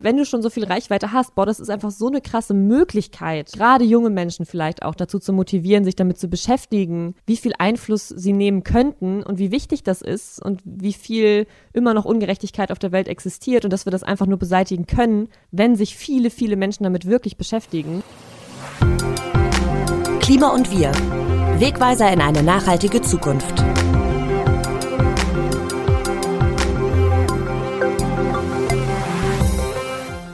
[0.00, 3.52] wenn du schon so viel Reichweite hast, boah, das ist einfach so eine krasse Möglichkeit,
[3.52, 8.08] gerade junge Menschen vielleicht auch dazu zu motivieren, sich damit zu beschäftigen, wie viel Einfluss
[8.08, 12.78] sie nehmen könnten und wie wichtig das ist und wie viel immer noch Ungerechtigkeit auf
[12.78, 16.56] der Welt existiert und dass wir das einfach nur beseitigen können, wenn sich viele, viele
[16.56, 18.04] Menschen damit wirklich beschäftigen.
[20.20, 20.92] Klima und wir.
[21.58, 23.64] Wegweiser in eine nachhaltige Zukunft.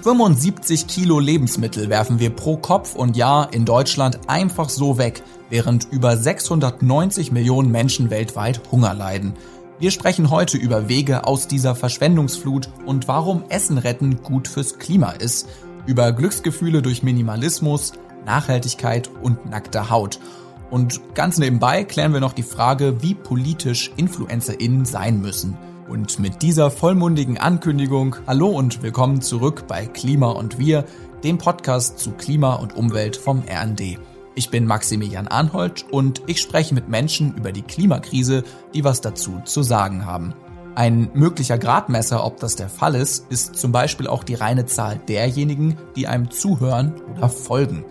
[0.05, 5.89] 75 Kilo Lebensmittel werfen wir pro Kopf und Jahr in Deutschland einfach so weg, während
[5.90, 9.32] über 690 Millionen Menschen weltweit Hunger leiden.
[9.79, 15.13] Wir sprechen heute über Wege aus dieser Verschwendungsflut und warum Essen retten gut fürs Klima
[15.13, 15.49] ist,
[15.86, 17.94] über Glücksgefühle durch Minimalismus,
[18.27, 20.21] Nachhaltigkeit und nackte Haut.
[20.71, 25.57] Und ganz nebenbei klären wir noch die Frage, wie politisch InfluencerInnen sein müssen.
[25.88, 30.86] Und mit dieser vollmundigen Ankündigung, hallo und willkommen zurück bei Klima und Wir,
[31.22, 33.98] dem Podcast zu Klima und Umwelt vom RND.
[34.34, 39.42] Ich bin Maximilian Arnhold und ich spreche mit Menschen über die Klimakrise, die was dazu
[39.44, 40.32] zu sagen haben.
[40.74, 44.98] Ein möglicher Gradmesser, ob das der Fall ist, ist zum Beispiel auch die reine Zahl
[45.06, 47.84] derjenigen, die einem zuhören oder folgen.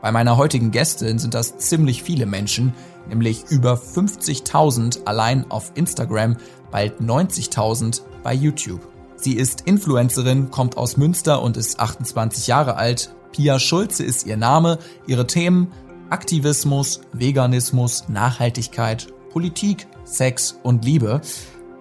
[0.00, 2.72] Bei meiner heutigen Gästin sind das ziemlich viele Menschen,
[3.08, 6.36] nämlich über 50.000 allein auf Instagram,
[6.70, 8.80] bald 90.000 bei YouTube.
[9.16, 13.14] Sie ist Influencerin, kommt aus Münster und ist 28 Jahre alt.
[13.32, 14.78] Pia Schulze ist ihr Name.
[15.06, 15.72] Ihre Themen
[16.10, 21.20] Aktivismus, Veganismus, Nachhaltigkeit, Politik, Sex und Liebe.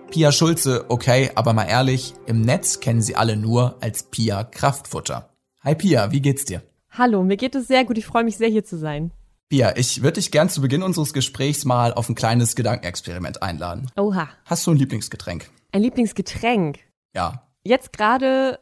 [0.10, 5.30] Pia Schulze, okay, aber mal ehrlich, im Netz kennen sie alle nur als Pia Kraftfutter.
[5.64, 6.64] Hi Pia, wie geht's dir?
[6.92, 7.98] Hallo, mir geht es sehr gut.
[7.98, 9.12] Ich freue mich sehr, hier zu sein.
[9.50, 13.92] Pia, ich würde dich gern zu Beginn unseres Gesprächs mal auf ein kleines Gedankenexperiment einladen.
[13.96, 14.30] Oha.
[14.46, 15.50] Hast du ein Lieblingsgetränk?
[15.72, 16.80] Ein Lieblingsgetränk?
[17.14, 17.44] Ja.
[17.64, 18.60] Jetzt gerade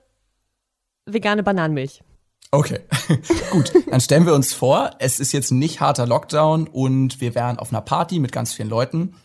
[1.06, 2.02] vegane Bananenmilch.
[2.52, 2.82] Okay,
[3.52, 3.72] gut.
[3.90, 7.72] Dann stellen wir uns vor, es ist jetzt nicht harter Lockdown und wir wären auf
[7.72, 9.16] einer Party mit ganz vielen Leuten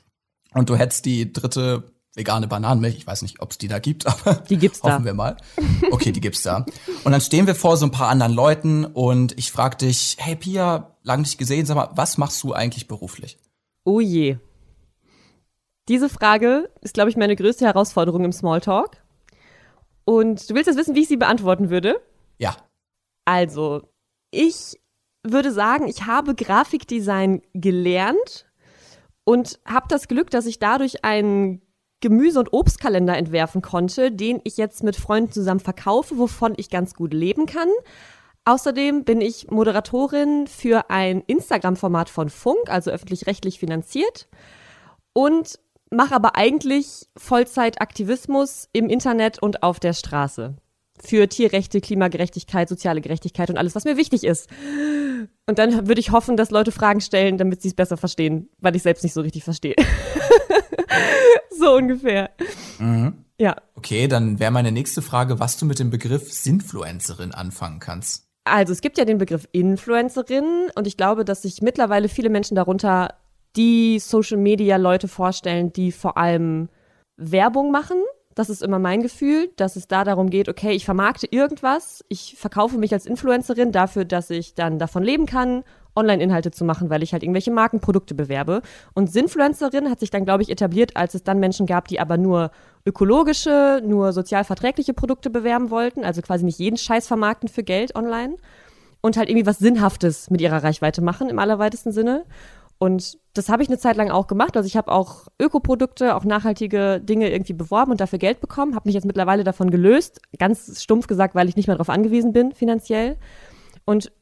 [0.54, 2.96] und du hättest die dritte vegane Bananenmilch.
[2.96, 5.04] Ich weiß nicht, ob es die da gibt, aber die gibt's hoffen da.
[5.04, 5.36] wir mal.
[5.90, 6.66] Okay, die gibt's da.
[7.04, 10.36] Und dann stehen wir vor so ein paar anderen Leuten und ich frage dich, hey
[10.36, 13.38] Pia, lang nicht gesehen, sag mal, was machst du eigentlich beruflich?
[13.84, 14.36] Oh je.
[15.88, 19.02] Diese Frage ist, glaube ich, meine größte Herausforderung im Smalltalk.
[20.04, 22.00] Und du willst jetzt wissen, wie ich sie beantworten würde?
[22.36, 22.56] Ja.
[23.24, 23.88] Also,
[24.30, 24.78] ich
[25.22, 28.46] würde sagen, ich habe Grafikdesign gelernt
[29.24, 31.62] und habe das Glück, dass ich dadurch einen
[32.00, 36.94] Gemüse- und Obstkalender entwerfen konnte, den ich jetzt mit Freunden zusammen verkaufe, wovon ich ganz
[36.94, 37.68] gut leben kann.
[38.44, 44.28] Außerdem bin ich Moderatorin für ein Instagram-Format von Funk, also öffentlich-rechtlich finanziert.
[45.12, 45.58] Und
[45.90, 50.56] mache aber eigentlich Vollzeitaktivismus im Internet und auf der Straße.
[51.00, 54.48] Für Tierrechte, Klimagerechtigkeit, soziale Gerechtigkeit und alles, was mir wichtig ist.
[55.46, 58.74] Und dann würde ich hoffen, dass Leute Fragen stellen, damit sie es besser verstehen, weil
[58.74, 59.76] ich selbst nicht so richtig verstehe.
[61.50, 62.30] so ungefähr.
[62.78, 63.24] Mhm.
[63.40, 63.56] Ja.
[63.74, 68.26] Okay, dann wäre meine nächste Frage, was du mit dem Begriff Sinfluencerin anfangen kannst.
[68.44, 72.54] Also es gibt ja den Begriff Influencerin und ich glaube, dass sich mittlerweile viele Menschen
[72.54, 73.14] darunter
[73.56, 76.68] die Social-Media-Leute vorstellen, die vor allem
[77.16, 77.98] Werbung machen.
[78.34, 82.36] Das ist immer mein Gefühl, dass es da darum geht, okay, ich vermarkte irgendwas, ich
[82.38, 85.64] verkaufe mich als Influencerin dafür, dass ich dann davon leben kann,
[85.98, 88.62] Online-Inhalte zu machen, weil ich halt irgendwelche Markenprodukte bewerbe.
[88.94, 92.16] Und Sinfluencerin hat sich dann, glaube ich, etabliert, als es dann Menschen gab, die aber
[92.16, 92.50] nur
[92.86, 97.94] ökologische, nur sozial verträgliche Produkte bewerben wollten, also quasi nicht jeden Scheiß vermarkten für Geld
[97.94, 98.36] online
[99.00, 102.24] und halt irgendwie was Sinnhaftes mit ihrer Reichweite machen, im allerweitesten Sinne.
[102.78, 104.56] Und das habe ich eine Zeit lang auch gemacht.
[104.56, 108.88] Also ich habe auch Ökoprodukte, auch nachhaltige Dinge irgendwie beworben und dafür Geld bekommen, habe
[108.88, 112.52] mich jetzt mittlerweile davon gelöst, ganz stumpf gesagt, weil ich nicht mehr darauf angewiesen bin
[112.52, 113.16] finanziell.
[113.84, 114.12] Und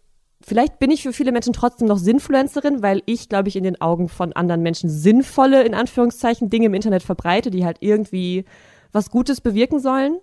[0.46, 3.80] vielleicht bin ich für viele Menschen trotzdem noch Sinnfluencerin, weil ich, glaube ich, in den
[3.80, 8.44] Augen von anderen Menschen sinnvolle, in Anführungszeichen, Dinge im Internet verbreite, die halt irgendwie
[8.92, 10.18] was Gutes bewirken sollen.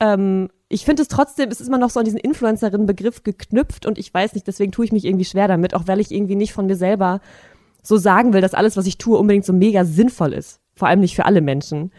[0.00, 3.96] Ähm, ich finde es trotzdem, es ist immer noch so an diesen Influencerin-Begriff geknüpft und
[3.96, 6.52] ich weiß nicht, deswegen tue ich mich irgendwie schwer damit, auch weil ich irgendwie nicht
[6.52, 7.20] von mir selber
[7.82, 10.60] so sagen will, dass alles, was ich tue, unbedingt so mega sinnvoll ist.
[10.74, 11.92] Vor allem nicht für alle Menschen.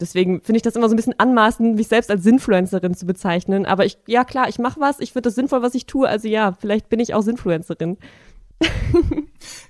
[0.00, 3.64] Deswegen finde ich das immer so ein bisschen anmaßend, mich selbst als Sinnfluencerin zu bezeichnen.
[3.64, 6.08] Aber ich, ja klar, ich mache was, ich finde das sinnvoll, was ich tue.
[6.08, 7.98] Also ja, vielleicht bin ich auch Sinnfluencerin.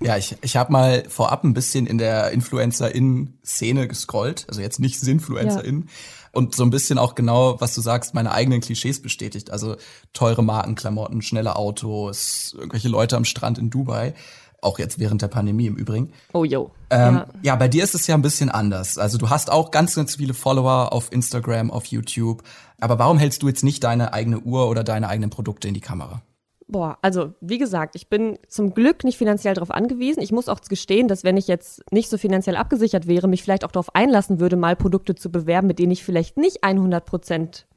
[0.01, 4.45] ja, ich, ich habe mal vorab ein bisschen in der Influencer-In-Szene gescrollt.
[4.47, 5.81] Also jetzt nicht Sinnfluencer-In.
[5.81, 5.87] Ja.
[6.31, 9.51] Und so ein bisschen auch genau, was du sagst, meine eigenen Klischees bestätigt.
[9.51, 9.77] Also
[10.11, 14.15] teure Markenklamotten, schnelle Autos, irgendwelche Leute am Strand in Dubai.
[14.65, 16.11] Auch jetzt während der Pandemie im Übrigen.
[16.33, 16.71] Oh yo.
[16.89, 17.27] Ähm, ja.
[17.41, 18.97] ja, bei dir ist es ja ein bisschen anders.
[18.97, 22.43] Also du hast auch ganz, ganz viele Follower auf Instagram, auf YouTube.
[22.79, 25.81] Aber warum hältst du jetzt nicht deine eigene Uhr oder deine eigenen Produkte in die
[25.81, 26.21] Kamera?
[26.67, 30.23] Boah, also wie gesagt, ich bin zum Glück nicht finanziell darauf angewiesen.
[30.23, 33.63] Ich muss auch gestehen, dass wenn ich jetzt nicht so finanziell abgesichert wäre, mich vielleicht
[33.63, 37.67] auch darauf einlassen würde, mal Produkte zu bewerben, mit denen ich vielleicht nicht 100 Prozent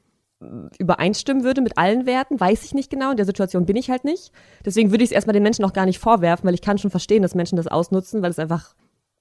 [0.77, 3.11] übereinstimmen würde mit allen Werten, weiß ich nicht genau.
[3.11, 4.31] In der Situation bin ich halt nicht.
[4.65, 6.91] Deswegen würde ich es erstmal den Menschen auch gar nicht vorwerfen, weil ich kann schon
[6.91, 8.75] verstehen, dass Menschen das ausnutzen, weil es einfach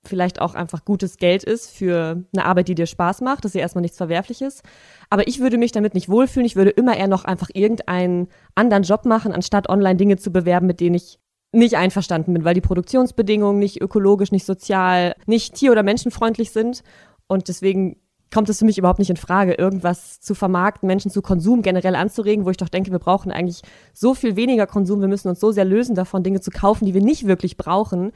[0.04, 3.44] vielleicht auch einfach gutes Geld ist für eine Arbeit, die dir Spaß macht.
[3.44, 4.62] Das ist ja erstmal nichts Verwerfliches.
[5.10, 6.46] Aber ich würde mich damit nicht wohlfühlen.
[6.46, 10.66] Ich würde immer eher noch einfach irgendeinen anderen Job machen, anstatt online Dinge zu bewerben,
[10.66, 11.18] mit denen ich
[11.50, 16.82] nicht einverstanden bin, weil die Produktionsbedingungen nicht ökologisch, nicht sozial, nicht tier- oder menschenfreundlich sind.
[17.26, 17.96] Und deswegen
[18.32, 21.94] kommt es für mich überhaupt nicht in Frage, irgendwas zu vermarkten, Menschen zu Konsum generell
[21.94, 23.62] anzuregen, wo ich doch denke, wir brauchen eigentlich
[23.94, 26.94] so viel weniger Konsum, wir müssen uns so sehr lösen davon, Dinge zu kaufen, die
[26.94, 28.12] wir nicht wirklich brauchen,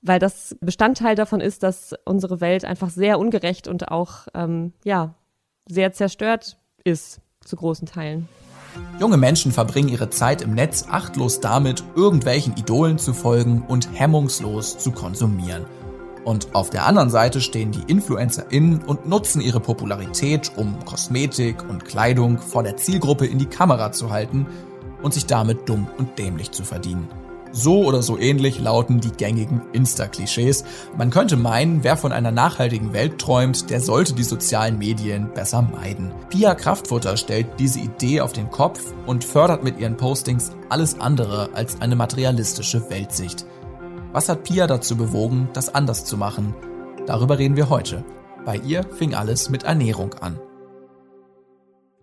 [0.00, 5.14] weil das Bestandteil davon ist, dass unsere Welt einfach sehr ungerecht und auch ähm, ja
[5.68, 8.28] sehr zerstört ist zu großen Teilen.
[8.98, 14.78] Junge Menschen verbringen ihre Zeit im Netz achtlos damit, irgendwelchen Idolen zu folgen und hemmungslos
[14.78, 15.66] zu konsumieren.
[16.24, 21.84] Und auf der anderen Seite stehen die InfluencerInnen und nutzen ihre Popularität, um Kosmetik und
[21.84, 24.46] Kleidung vor der Zielgruppe in die Kamera zu halten
[25.02, 27.08] und sich damit dumm und dämlich zu verdienen.
[27.54, 30.64] So oder so ähnlich lauten die gängigen Insta-Klischees.
[30.96, 35.60] Man könnte meinen, wer von einer nachhaltigen Welt träumt, der sollte die sozialen Medien besser
[35.60, 36.12] meiden.
[36.30, 41.50] Pia Kraftfutter stellt diese Idee auf den Kopf und fördert mit ihren Postings alles andere
[41.52, 43.44] als eine materialistische Weltsicht.
[44.12, 46.54] Was hat Pia dazu bewogen, das anders zu machen?
[47.06, 48.04] Darüber reden wir heute.
[48.44, 50.38] Bei ihr fing alles mit Ernährung an.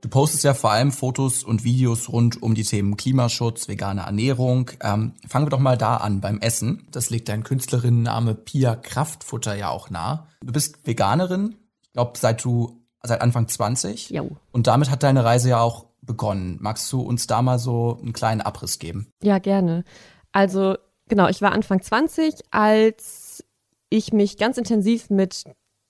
[0.01, 4.71] Du postest ja vor allem Fotos und Videos rund um die Themen Klimaschutz, vegane Ernährung.
[4.81, 6.88] Ähm, fangen wir doch mal da an beim Essen.
[6.89, 10.29] Das legt dein Künstlerinnenname Pia Kraftfutter ja auch nah.
[10.44, 14.09] Du bist Veganerin, ich glaube seit du seit Anfang 20.
[14.09, 14.31] Jo.
[14.51, 16.57] Und damit hat deine Reise ja auch begonnen.
[16.59, 19.11] Magst du uns da mal so einen kleinen Abriss geben?
[19.21, 19.83] Ja, gerne.
[20.31, 20.75] Also
[21.09, 23.44] genau, ich war Anfang 20, als
[23.89, 25.44] ich mich ganz intensiv mit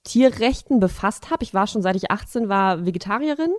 [0.04, 1.44] Tierrechten befasst habe.
[1.44, 3.51] Ich war schon seit ich 18 war Vegetarierin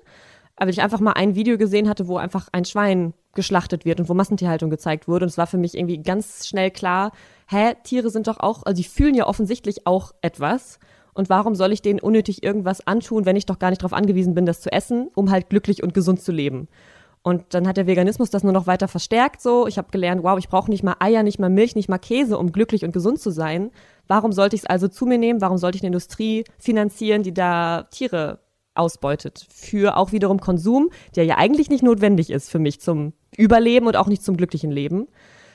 [0.61, 4.09] weil ich einfach mal ein Video gesehen hatte, wo einfach ein Schwein geschlachtet wird und
[4.11, 5.25] wo Massentierhaltung gezeigt wurde.
[5.25, 7.13] Und es war für mich irgendwie ganz schnell klar,
[7.49, 10.79] hä, Tiere sind doch auch, also die fühlen ja offensichtlich auch etwas.
[11.15, 14.35] Und warum soll ich denen unnötig irgendwas antun, wenn ich doch gar nicht darauf angewiesen
[14.35, 16.69] bin, das zu essen, um halt glücklich und gesund zu leben?
[17.23, 19.67] Und dann hat der Veganismus das nur noch weiter verstärkt so.
[19.67, 22.39] Ich habe gelernt, wow, ich brauche nicht mal Eier, nicht mal Milch, nicht mal Käse,
[22.39, 23.71] um glücklich und gesund zu sein.
[24.07, 25.41] Warum sollte ich es also zu mir nehmen?
[25.43, 28.41] Warum sollte ich eine Industrie finanzieren, die da Tiere
[28.75, 29.47] ausbeutet.
[29.51, 33.97] Für auch wiederum Konsum, der ja eigentlich nicht notwendig ist für mich zum Überleben und
[33.97, 35.09] auch nicht zum glücklichen Leben.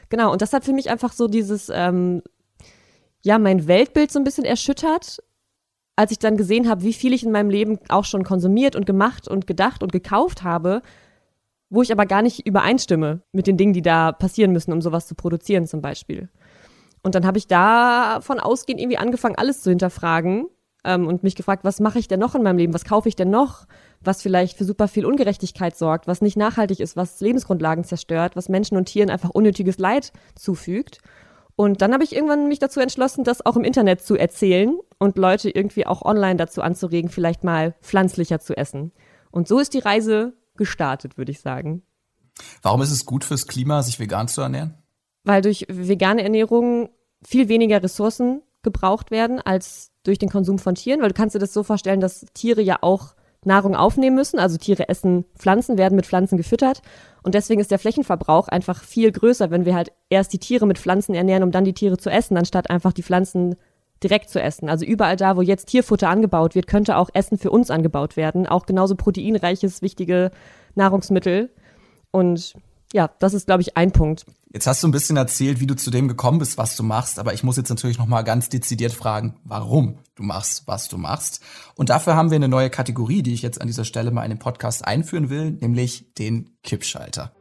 [0.10, 2.22] Genau, und das hat für mich einfach so dieses, ähm,
[3.24, 5.24] ja, mein Weltbild so ein bisschen erschüttert,
[5.96, 8.86] als ich dann gesehen habe, wie viel ich in meinem Leben auch schon konsumiert und
[8.86, 10.82] gemacht und gedacht und gekauft habe,
[11.70, 15.08] wo ich aber gar nicht übereinstimme mit den Dingen, die da passieren müssen, um sowas
[15.08, 16.30] zu produzieren zum Beispiel.
[17.04, 20.48] Und dann habe ich davon ausgehend irgendwie angefangen, alles zu hinterfragen
[20.84, 22.74] ähm, und mich gefragt, was mache ich denn noch in meinem Leben?
[22.74, 23.66] Was kaufe ich denn noch?
[24.02, 28.50] Was vielleicht für super viel Ungerechtigkeit sorgt, was nicht nachhaltig ist, was Lebensgrundlagen zerstört, was
[28.50, 31.00] Menschen und Tieren einfach unnötiges Leid zufügt.
[31.56, 35.18] Und dann habe ich irgendwann mich dazu entschlossen, das auch im Internet zu erzählen und
[35.18, 38.92] Leute irgendwie auch online dazu anzuregen, vielleicht mal pflanzlicher zu essen.
[39.32, 41.84] Und so ist die Reise gestartet, würde ich sagen.
[42.62, 44.76] Warum ist es gut fürs Klima, sich vegan zu ernähren?
[45.24, 46.90] Weil durch vegane Ernährung
[47.24, 51.40] viel weniger Ressourcen gebraucht werden als durch den Konsum von Tieren, weil du kannst dir
[51.40, 54.40] das so vorstellen, dass Tiere ja auch Nahrung aufnehmen müssen.
[54.40, 56.82] Also Tiere essen Pflanzen, werden mit Pflanzen gefüttert.
[57.24, 60.80] Und deswegen ist der Flächenverbrauch einfach viel größer, wenn wir halt erst die Tiere mit
[60.80, 63.56] Pflanzen ernähren, um dann die Tiere zu essen, anstatt einfach die Pflanzen
[64.06, 64.70] direkt zu essen.
[64.70, 68.46] Also überall da, wo jetzt Tierfutter angebaut wird, könnte auch Essen für uns angebaut werden.
[68.46, 70.32] Auch genauso proteinreiches, wichtige
[70.76, 71.50] Nahrungsmittel.
[72.12, 72.54] Und
[72.94, 74.26] ja, das ist, glaube ich, ein Punkt.
[74.54, 77.20] Jetzt hast du ein bisschen erzählt, wie du zu dem gekommen bist, was du machst,
[77.20, 80.98] aber ich muss jetzt natürlich noch mal ganz dezidiert fragen, warum du machst, was du
[80.98, 81.42] machst.
[81.76, 84.30] Und dafür haben wir eine neue Kategorie, die ich jetzt an dieser Stelle mal in
[84.30, 87.34] den Podcast einführen will, nämlich den Kippschalter.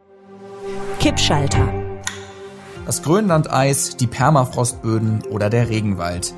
[0.98, 1.72] Kippschalter.
[2.84, 6.34] Das Grönlandeis, die Permafrostböden oder der Regenwald.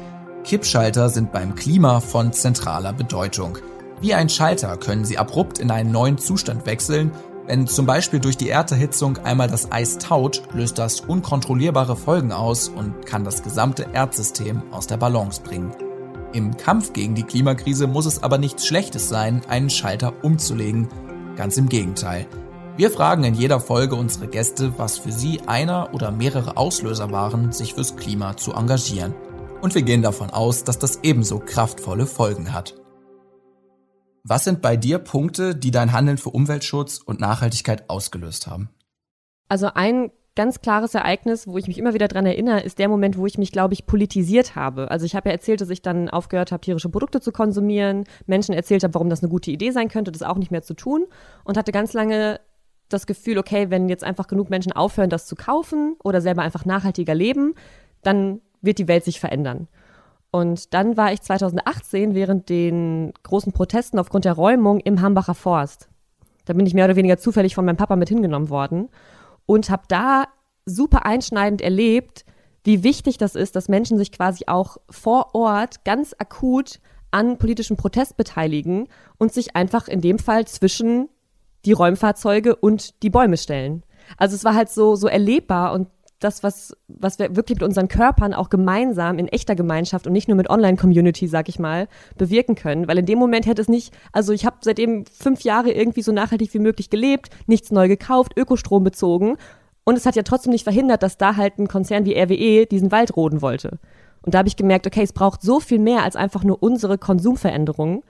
[0.47, 3.59] Kippschalter sind beim Klima von zentraler Bedeutung.
[4.01, 7.13] Wie ein Schalter können sie abrupt in einen neuen Zustand wechseln
[7.47, 12.69] wenn zum Beispiel durch die Erderhitzung einmal das Eis taut, löst das unkontrollierbare Folgen aus
[12.69, 15.73] und kann das gesamte Erdsystem aus der Balance bringen.
[16.33, 20.89] Im Kampf gegen die Klimakrise muss es aber nichts Schlechtes sein, einen Schalter umzulegen.
[21.37, 22.27] Ganz im Gegenteil.
[22.77, 27.53] Wir fragen in jeder Folge unsere Gäste, was für sie einer oder mehrere Auslöser waren,
[27.53, 29.15] sich fürs Klima zu engagieren.
[29.67, 32.77] Und wir gehen davon aus, dass das ebenso kraftvolle Folgen hat.
[34.23, 38.69] Was sind bei dir Punkte, die dein Handeln für Umweltschutz und Nachhaltigkeit ausgelöst haben?
[39.49, 43.19] Also ein ganz klares Ereignis, wo ich mich immer wieder dran erinnere, ist der Moment,
[43.19, 44.89] wo ich mich, glaube ich, politisiert habe.
[44.93, 48.55] Also ich habe ja erzählt, dass ich dann aufgehört habe, tierische Produkte zu konsumieren, Menschen
[48.55, 51.07] erzählt habe, warum das eine gute Idee sein könnte, das auch nicht mehr zu tun
[51.43, 52.39] und hatte ganz lange
[52.89, 56.67] das Gefühl, okay, wenn jetzt einfach genug Menschen aufhören, das zu kaufen oder selber einfach
[56.67, 57.57] nachhaltiger leben,
[58.05, 59.69] dann wird die Welt sich verändern.
[60.31, 65.89] Und dann war ich 2018 während den großen Protesten aufgrund der Räumung im Hambacher Forst.
[66.45, 68.89] Da bin ich mehr oder weniger zufällig von meinem Papa mit hingenommen worden
[69.47, 70.25] und habe da
[70.65, 72.25] super einschneidend erlebt,
[72.65, 76.81] wie wichtig das ist, dass Menschen sich quasi auch vor Ort ganz akut
[77.13, 81.09] an politischen Protest beteiligen und sich einfach in dem Fall zwischen
[81.65, 83.85] die Räumfahrzeuge und die Bäume stellen.
[84.17, 87.89] Also es war halt so, so erlebbar und das, was, was wir wirklich mit unseren
[87.89, 92.55] Körpern auch gemeinsam in echter Gemeinschaft und nicht nur mit Online-Community, sag ich mal, bewirken
[92.55, 92.89] können.
[92.89, 96.13] Weil in dem Moment hätte es nicht, also ich habe seitdem fünf Jahre irgendwie so
[96.13, 99.37] nachhaltig wie möglich gelebt, nichts neu gekauft, Ökostrom bezogen.
[99.85, 102.91] Und es hat ja trotzdem nicht verhindert, dass da halt ein Konzern wie RWE diesen
[102.93, 103.79] Wald roden wollte.
[104.23, 106.99] Und da habe ich gemerkt, okay, es braucht so viel mehr als einfach nur unsere
[106.99, 108.03] Konsumveränderungen.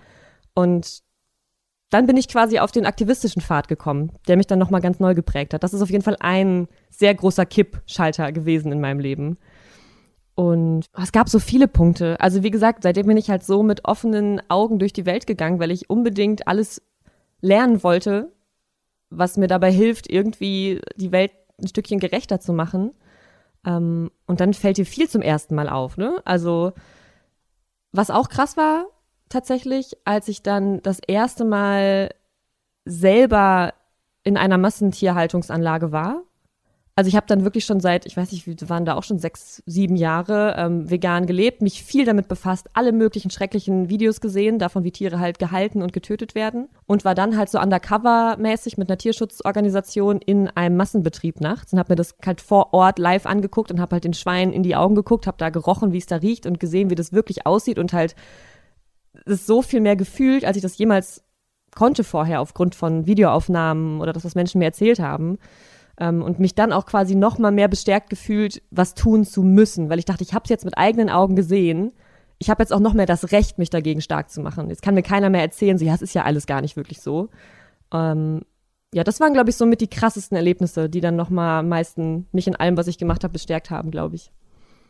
[0.54, 1.02] Und
[1.90, 5.14] dann bin ich quasi auf den aktivistischen Pfad gekommen, der mich dann nochmal ganz neu
[5.14, 5.62] geprägt hat.
[5.62, 9.38] Das ist auf jeden Fall ein sehr großer Kippschalter gewesen in meinem Leben.
[10.34, 12.20] Und es gab so viele Punkte.
[12.20, 15.60] Also wie gesagt, seitdem bin ich halt so mit offenen Augen durch die Welt gegangen,
[15.60, 16.82] weil ich unbedingt alles
[17.40, 18.32] lernen wollte,
[19.08, 22.92] was mir dabei hilft, irgendwie die Welt ein Stückchen gerechter zu machen.
[23.64, 25.96] Ähm, und dann fällt dir viel zum ersten Mal auf.
[25.96, 26.20] Ne?
[26.24, 26.72] Also
[27.92, 28.86] was auch krass war,
[29.28, 32.10] tatsächlich, als ich dann das erste Mal
[32.84, 33.74] selber
[34.22, 36.22] in einer Massentierhaltungsanlage war.
[36.98, 39.18] Also ich habe dann wirklich schon seit, ich weiß nicht, wir waren da auch schon
[39.18, 44.58] sechs, sieben Jahre ähm, vegan gelebt, mich viel damit befasst, alle möglichen schrecklichen Videos gesehen,
[44.58, 48.88] davon wie Tiere halt gehalten und getötet werden und war dann halt so undercover-mäßig mit
[48.88, 53.70] einer Tierschutzorganisation in einem Massenbetrieb nachts und habe mir das halt vor Ort live angeguckt
[53.70, 56.16] und habe halt den Schweinen in die Augen geguckt, habe da gerochen, wie es da
[56.16, 58.16] riecht und gesehen, wie das wirklich aussieht und halt
[59.26, 61.22] es so viel mehr gefühlt, als ich das jemals
[61.74, 65.38] konnte vorher aufgrund von Videoaufnahmen oder das, was Menschen mir erzählt haben.
[65.98, 69.88] Ähm, und mich dann auch quasi noch mal mehr bestärkt gefühlt, was tun zu müssen,
[69.88, 71.92] weil ich dachte, ich habe es jetzt mit eigenen Augen gesehen.
[72.38, 74.68] Ich habe jetzt auch noch mehr das Recht, mich dagegen stark zu machen.
[74.68, 77.00] Jetzt kann mir keiner mehr erzählen, so ja, es ist ja alles gar nicht wirklich
[77.00, 77.30] so.
[77.92, 78.42] Ähm,
[78.92, 81.68] ja, das waren, glaube ich, so mit die krassesten Erlebnisse, die dann noch mal am
[81.68, 84.30] meisten mich in allem, was ich gemacht habe, bestärkt haben, glaube ich.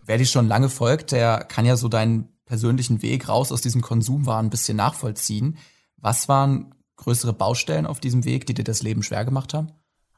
[0.05, 3.83] Wer dich schon lange folgt, der kann ja so deinen persönlichen Weg raus aus diesem
[3.83, 5.59] Konsumwahn ein bisschen nachvollziehen.
[5.97, 9.73] Was waren größere Baustellen auf diesem Weg, die dir das Leben schwer gemacht haben?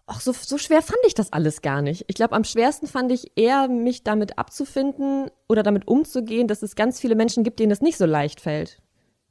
[0.06, 2.04] Ach, so, so schwer fand ich das alles gar nicht.
[2.08, 6.76] Ich glaube, am schwersten fand ich eher, mich damit abzufinden oder damit umzugehen, dass es
[6.76, 8.80] ganz viele Menschen gibt, denen es nicht so leicht fällt.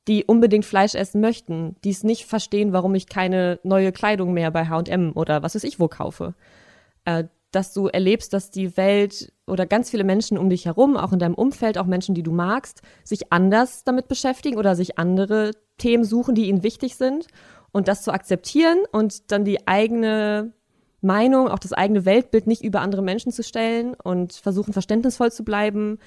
[0.07, 4.51] Die unbedingt Fleisch essen möchten, die es nicht verstehen, warum ich keine neue Kleidung mehr
[4.51, 6.35] bei HM oder was weiß ich wo kaufe.
[7.05, 11.13] Äh, dass du erlebst, dass die Welt oder ganz viele Menschen um dich herum, auch
[11.13, 15.51] in deinem Umfeld, auch Menschen, die du magst, sich anders damit beschäftigen oder sich andere
[15.77, 17.27] Themen suchen, die ihnen wichtig sind.
[17.71, 20.53] Und das zu akzeptieren und dann die eigene
[21.01, 25.43] Meinung, auch das eigene Weltbild nicht über andere Menschen zu stellen und versuchen verständnisvoll zu
[25.43, 25.99] bleiben.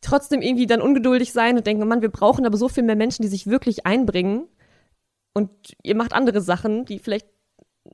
[0.00, 3.22] Trotzdem irgendwie dann ungeduldig sein und denken, Mann, wir brauchen aber so viel mehr Menschen,
[3.22, 4.46] die sich wirklich einbringen.
[5.32, 5.50] Und
[5.82, 7.26] ihr macht andere Sachen, die vielleicht,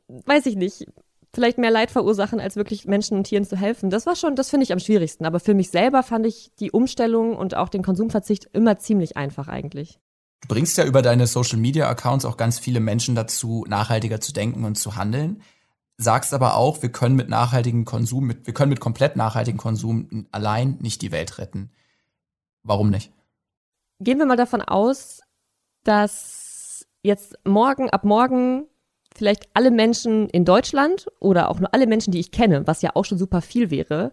[0.09, 0.87] weiß ich nicht,
[1.37, 3.91] vielleicht mehr Leid verursachen, als wirklich Menschen und Tieren zu helfen.
[3.91, 5.25] Das war schon, das finde ich am schwierigsten.
[5.25, 9.47] Aber für mich selber fand ich die Umstellung und auch den Konsumverzicht immer ziemlich einfach
[9.47, 10.01] eigentlich.
[10.41, 14.33] Du bringst ja über deine Social Media Accounts auch ganz viele Menschen dazu, nachhaltiger zu
[14.33, 15.43] denken und zu handeln.
[15.99, 20.27] Sagst aber auch, wir können mit nachhaltigem Konsum, mit, wir können mit komplett nachhaltigem Konsum
[20.33, 21.71] allein nicht die Welt retten.
[22.63, 23.13] Warum nicht?
[24.01, 25.21] Gehen wir mal davon aus,
[25.85, 28.67] dass jetzt morgen, ab morgen
[29.17, 32.91] vielleicht alle Menschen in Deutschland oder auch nur alle Menschen, die ich kenne, was ja
[32.95, 34.13] auch schon super viel wäre,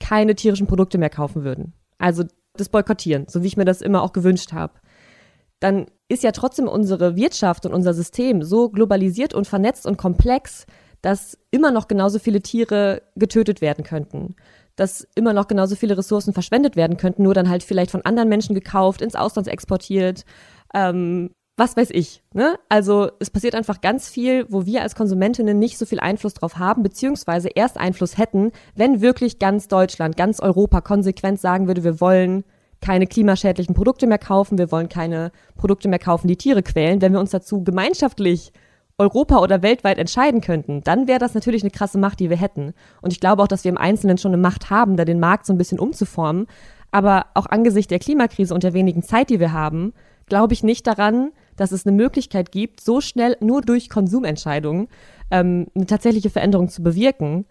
[0.00, 1.72] keine tierischen Produkte mehr kaufen würden.
[1.98, 2.24] Also
[2.56, 4.74] das Boykottieren, so wie ich mir das immer auch gewünscht habe.
[5.60, 10.66] Dann ist ja trotzdem unsere Wirtschaft und unser System so globalisiert und vernetzt und komplex,
[11.00, 14.36] dass immer noch genauso viele Tiere getötet werden könnten.
[14.76, 18.28] Dass immer noch genauso viele Ressourcen verschwendet werden könnten, nur dann halt vielleicht von anderen
[18.28, 20.24] Menschen gekauft, ins Ausland exportiert,
[20.74, 22.22] ähm, was weiß ich.
[22.32, 22.58] Ne?
[22.68, 26.58] Also es passiert einfach ganz viel, wo wir als Konsumentinnen nicht so viel Einfluss drauf
[26.58, 32.00] haben, beziehungsweise erst Einfluss hätten, wenn wirklich ganz Deutschland, ganz Europa konsequent sagen würde, wir
[32.00, 32.44] wollen
[32.80, 37.12] keine klimaschädlichen Produkte mehr kaufen, wir wollen keine Produkte mehr kaufen, die Tiere quälen, wenn
[37.12, 38.52] wir uns dazu gemeinschaftlich
[38.98, 42.74] Europa oder weltweit entscheiden könnten, dann wäre das natürlich eine krasse Macht, die wir hätten.
[43.00, 45.46] Und ich glaube auch, dass wir im Einzelnen schon eine Macht haben, da den Markt
[45.46, 46.46] so ein bisschen umzuformen.
[46.92, 49.92] Aber auch angesichts der Klimakrise und der wenigen Zeit, die wir haben,
[50.26, 54.88] glaube ich nicht daran, dass es eine Möglichkeit gibt, so schnell nur durch Konsumentscheidungen
[55.30, 57.46] ähm, eine tatsächliche Veränderung zu bewirken.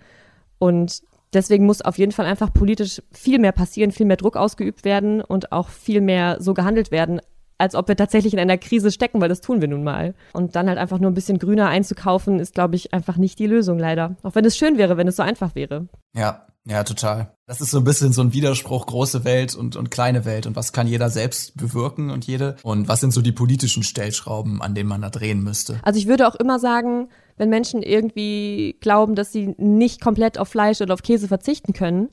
[0.59, 4.85] Und deswegen muss auf jeden Fall einfach politisch viel mehr passieren, viel mehr Druck ausgeübt
[4.85, 7.21] werden und auch viel mehr so gehandelt werden,
[7.57, 10.15] als ob wir tatsächlich in einer Krise stecken, weil das tun wir nun mal.
[10.33, 13.47] Und dann halt einfach nur ein bisschen grüner einzukaufen, ist, glaube ich, einfach nicht die
[13.47, 14.15] Lösung leider.
[14.23, 15.87] Auch wenn es schön wäre, wenn es so einfach wäre.
[16.15, 17.35] Ja, ja, total.
[17.45, 20.47] Das ist so ein bisschen so ein Widerspruch, große Welt und, und kleine Welt.
[20.47, 22.55] Und was kann jeder selbst bewirken und jede?
[22.63, 25.79] Und was sind so die politischen Stellschrauben, an denen man da drehen müsste?
[25.83, 30.47] Also ich würde auch immer sagen, wenn Menschen irgendwie glauben, dass sie nicht komplett auf
[30.47, 32.09] Fleisch oder auf Käse verzichten können,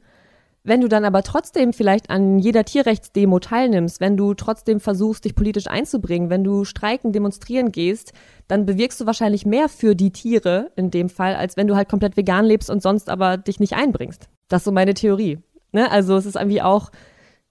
[0.63, 5.35] wenn du dann aber trotzdem vielleicht an jeder Tierrechtsdemo teilnimmst, wenn du trotzdem versuchst, dich
[5.35, 8.13] politisch einzubringen, wenn du streiken, demonstrieren gehst,
[8.47, 11.89] dann bewirkst du wahrscheinlich mehr für die Tiere in dem Fall, als wenn du halt
[11.89, 14.29] komplett vegan lebst und sonst aber dich nicht einbringst.
[14.51, 15.39] Das ist so meine Theorie.
[15.73, 15.91] Ne?
[15.91, 16.91] Also es ist irgendwie auch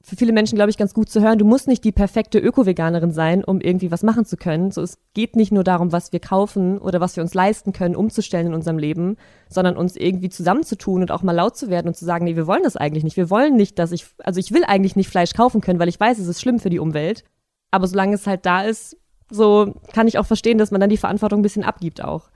[0.01, 1.39] für viele Menschen, glaube ich, ganz gut zu hören.
[1.39, 4.71] Du musst nicht die perfekte Öko-Veganerin sein, um irgendwie was machen zu können.
[4.71, 7.97] So, es geht nicht nur darum, was wir kaufen oder was wir uns leisten können,
[7.97, 9.17] umzustellen in unserem Leben,
[9.49, 12.47] sondern uns irgendwie zusammenzutun und auch mal laut zu werden und zu sagen, nee, wir
[12.47, 13.17] wollen das eigentlich nicht.
[13.17, 15.99] Wir wollen nicht, dass ich, also ich will eigentlich nicht Fleisch kaufen können, weil ich
[15.99, 17.25] weiß, es ist schlimm für die Umwelt.
[17.71, 18.95] Aber solange es halt da ist,
[19.29, 22.29] so kann ich auch verstehen, dass man dann die Verantwortung ein bisschen abgibt auch.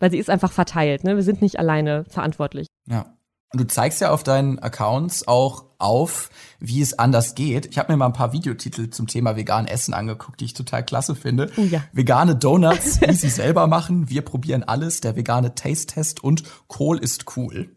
[0.00, 1.14] Weil sie ist einfach verteilt, ne?
[1.14, 2.66] Wir sind nicht alleine verantwortlich.
[2.86, 3.06] Ja.
[3.52, 7.66] Und du zeigst ja auf deinen Accounts auch auf, wie es anders geht.
[7.66, 10.84] Ich habe mir mal ein paar Videotitel zum Thema vegan Essen angeguckt, die ich total
[10.84, 11.52] klasse finde.
[11.56, 11.84] Oh ja.
[11.92, 14.08] Vegane Donuts, wie sie selber machen.
[14.10, 15.00] Wir probieren alles.
[15.00, 17.68] Der vegane Taste-Test und Kohl ist cool.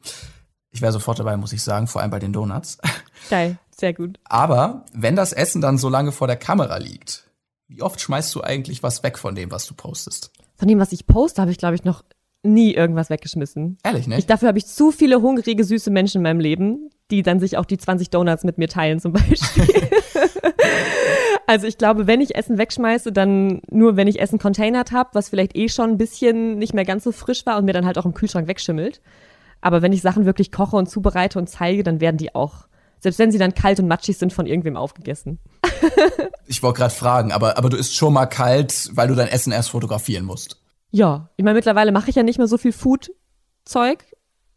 [0.71, 2.77] Ich wäre sofort dabei, muss ich sagen, vor allem bei den Donuts.
[3.29, 4.19] Geil, sehr gut.
[4.25, 7.29] Aber wenn das Essen dann so lange vor der Kamera liegt,
[7.67, 10.31] wie oft schmeißt du eigentlich was weg von dem, was du postest?
[10.55, 12.03] Von dem, was ich poste, habe ich, glaube ich, noch
[12.43, 13.77] nie irgendwas weggeschmissen.
[13.83, 14.17] Ehrlich, ne?
[14.17, 17.57] Ich, dafür habe ich zu viele hungrige, süße Menschen in meinem Leben, die dann sich
[17.57, 19.67] auch die 20 Donuts mit mir teilen zum Beispiel.
[21.47, 25.29] also ich glaube, wenn ich Essen wegschmeiße, dann nur, wenn ich Essen containert habe, was
[25.29, 27.97] vielleicht eh schon ein bisschen nicht mehr ganz so frisch war und mir dann halt
[27.97, 29.01] auch im Kühlschrank wegschimmelt.
[29.61, 32.67] Aber wenn ich Sachen wirklich koche und zubereite und zeige, dann werden die auch,
[32.99, 35.39] selbst wenn sie dann kalt und matschig sind, von irgendwem aufgegessen.
[36.45, 39.51] ich wollte gerade fragen, aber, aber du isst schon mal kalt, weil du dein Essen
[39.51, 40.61] erst fotografieren musst.
[40.91, 44.05] Ja, ich meine, mittlerweile mache ich ja nicht mehr so viel Food-Zeug,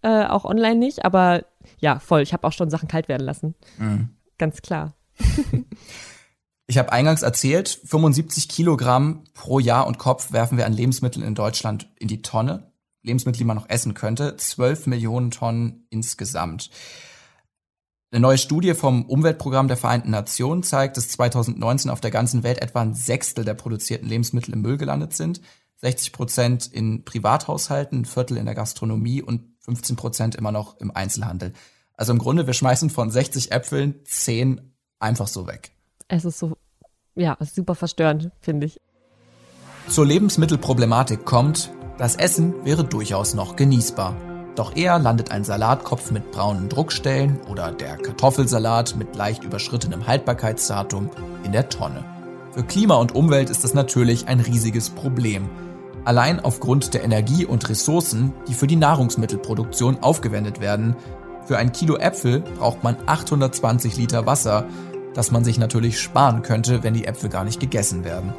[0.02, 1.44] äh, auch online nicht, aber
[1.78, 2.22] ja, voll.
[2.22, 3.54] Ich habe auch schon Sachen kalt werden lassen.
[3.78, 4.10] Mhm.
[4.38, 4.94] Ganz klar.
[6.66, 11.34] ich habe eingangs erzählt, 75 Kilogramm pro Jahr und Kopf werfen wir an Lebensmitteln in
[11.34, 12.72] Deutschland in die Tonne.
[13.02, 14.36] Lebensmittel, die man noch essen könnte.
[14.36, 16.70] 12 Millionen Tonnen insgesamt.
[18.12, 22.60] Eine neue Studie vom Umweltprogramm der Vereinten Nationen zeigt, dass 2019 auf der ganzen Welt
[22.60, 25.40] etwa ein Sechstel der produzierten Lebensmittel im Müll gelandet sind.
[25.80, 30.90] 60 Prozent in Privathaushalten, ein Viertel in der Gastronomie und 15 Prozent immer noch im
[30.94, 31.52] Einzelhandel.
[31.96, 35.72] Also im Grunde, wir schmeißen von 60 Äpfeln 10 einfach so weg.
[36.08, 36.56] Es ist so,
[37.14, 38.80] ja, super verstörend, finde ich.
[39.88, 44.16] Zur Lebensmittelproblematik kommt, das Essen wäre durchaus noch genießbar.
[44.56, 51.10] Doch eher landet ein Salatkopf mit braunen Druckstellen oder der Kartoffelsalat mit leicht überschrittenem Haltbarkeitsdatum
[51.44, 52.04] in der Tonne.
[52.52, 55.48] Für Klima und Umwelt ist das natürlich ein riesiges Problem.
[56.04, 60.96] Allein aufgrund der Energie und Ressourcen, die für die Nahrungsmittelproduktion aufgewendet werden.
[61.46, 64.66] Für ein Kilo Äpfel braucht man 820 Liter Wasser,
[65.14, 68.32] das man sich natürlich sparen könnte, wenn die Äpfel gar nicht gegessen werden.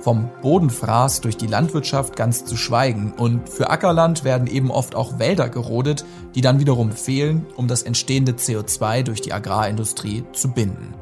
[0.00, 5.18] Vom Bodenfraß durch die Landwirtschaft ganz zu schweigen und für Ackerland werden eben oft auch
[5.18, 10.94] Wälder gerodet, die dann wiederum fehlen, um das entstehende CO2 durch die Agrarindustrie zu binden.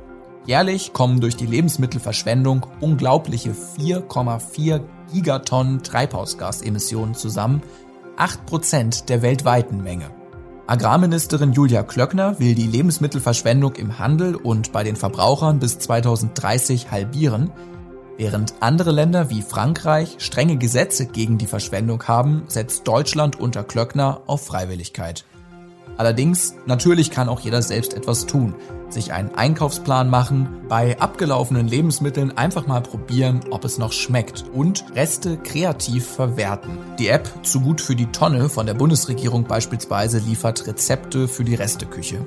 [0.48, 4.80] Jährlich kommen durch die Lebensmittelverschwendung unglaubliche 4,4
[5.12, 7.62] Gigatonnen Treibhausgasemissionen zusammen,
[8.16, 10.10] 8% der weltweiten Menge.
[10.66, 17.52] Agrarministerin Julia Klöckner will die Lebensmittelverschwendung im Handel und bei den Verbrauchern bis 2030 halbieren.
[18.16, 24.22] Während andere Länder wie Frankreich strenge Gesetze gegen die Verschwendung haben, setzt Deutschland unter Klöckner
[24.26, 25.26] auf Freiwilligkeit.
[25.98, 28.54] Allerdings, natürlich kann auch jeder selbst etwas tun.
[28.88, 34.84] Sich einen Einkaufsplan machen, bei abgelaufenen Lebensmitteln einfach mal probieren, ob es noch schmeckt und
[34.94, 36.78] Reste kreativ verwerten.
[37.00, 41.56] Die App Zu gut für die Tonne von der Bundesregierung beispielsweise liefert Rezepte für die
[41.56, 42.24] Resteküche.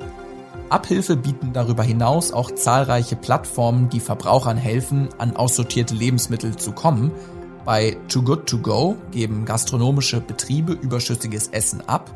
[0.70, 7.12] Abhilfe bieten darüber hinaus auch zahlreiche Plattformen, die Verbrauchern helfen, an aussortierte Lebensmittel zu kommen.
[7.64, 12.10] Bei Too Good To Go geben gastronomische Betriebe überschüssiges Essen ab,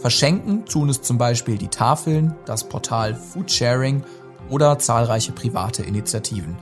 [0.00, 4.02] Verschenken tun es zum Beispiel die Tafeln, das Portal Foodsharing
[4.48, 6.56] oder zahlreiche private Initiativen.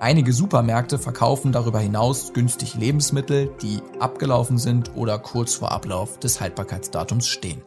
[0.00, 6.42] Einige Supermärkte verkaufen darüber hinaus günstig Lebensmittel, die abgelaufen sind oder kurz vor Ablauf des
[6.42, 7.62] Haltbarkeitsdatums stehen.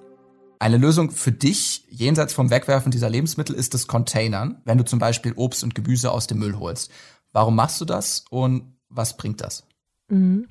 [0.60, 5.00] Eine Lösung für dich jenseits vom Wegwerfen dieser Lebensmittel ist das Containern, wenn du zum
[5.00, 6.92] Beispiel Obst und Gemüse aus dem Müll holst.
[7.32, 9.66] Warum machst du das und was bringt das?
[10.10, 10.48] Mhm.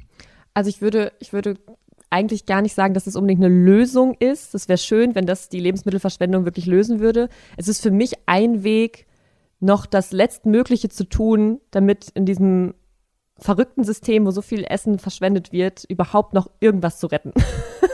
[0.55, 1.57] Also ich würde, ich würde
[2.17, 4.55] eigentlich gar nicht sagen, dass es unbedingt eine Lösung ist.
[4.55, 7.29] Das wäre schön, wenn das die Lebensmittelverschwendung wirklich lösen würde.
[7.59, 9.07] Es ist für mich ein Weg,
[9.61, 12.75] noch das Letztmögliche zu tun, damit in diesem
[13.39, 17.33] verrückten System, wo so viel Essen verschwendet wird, überhaupt noch irgendwas zu retten.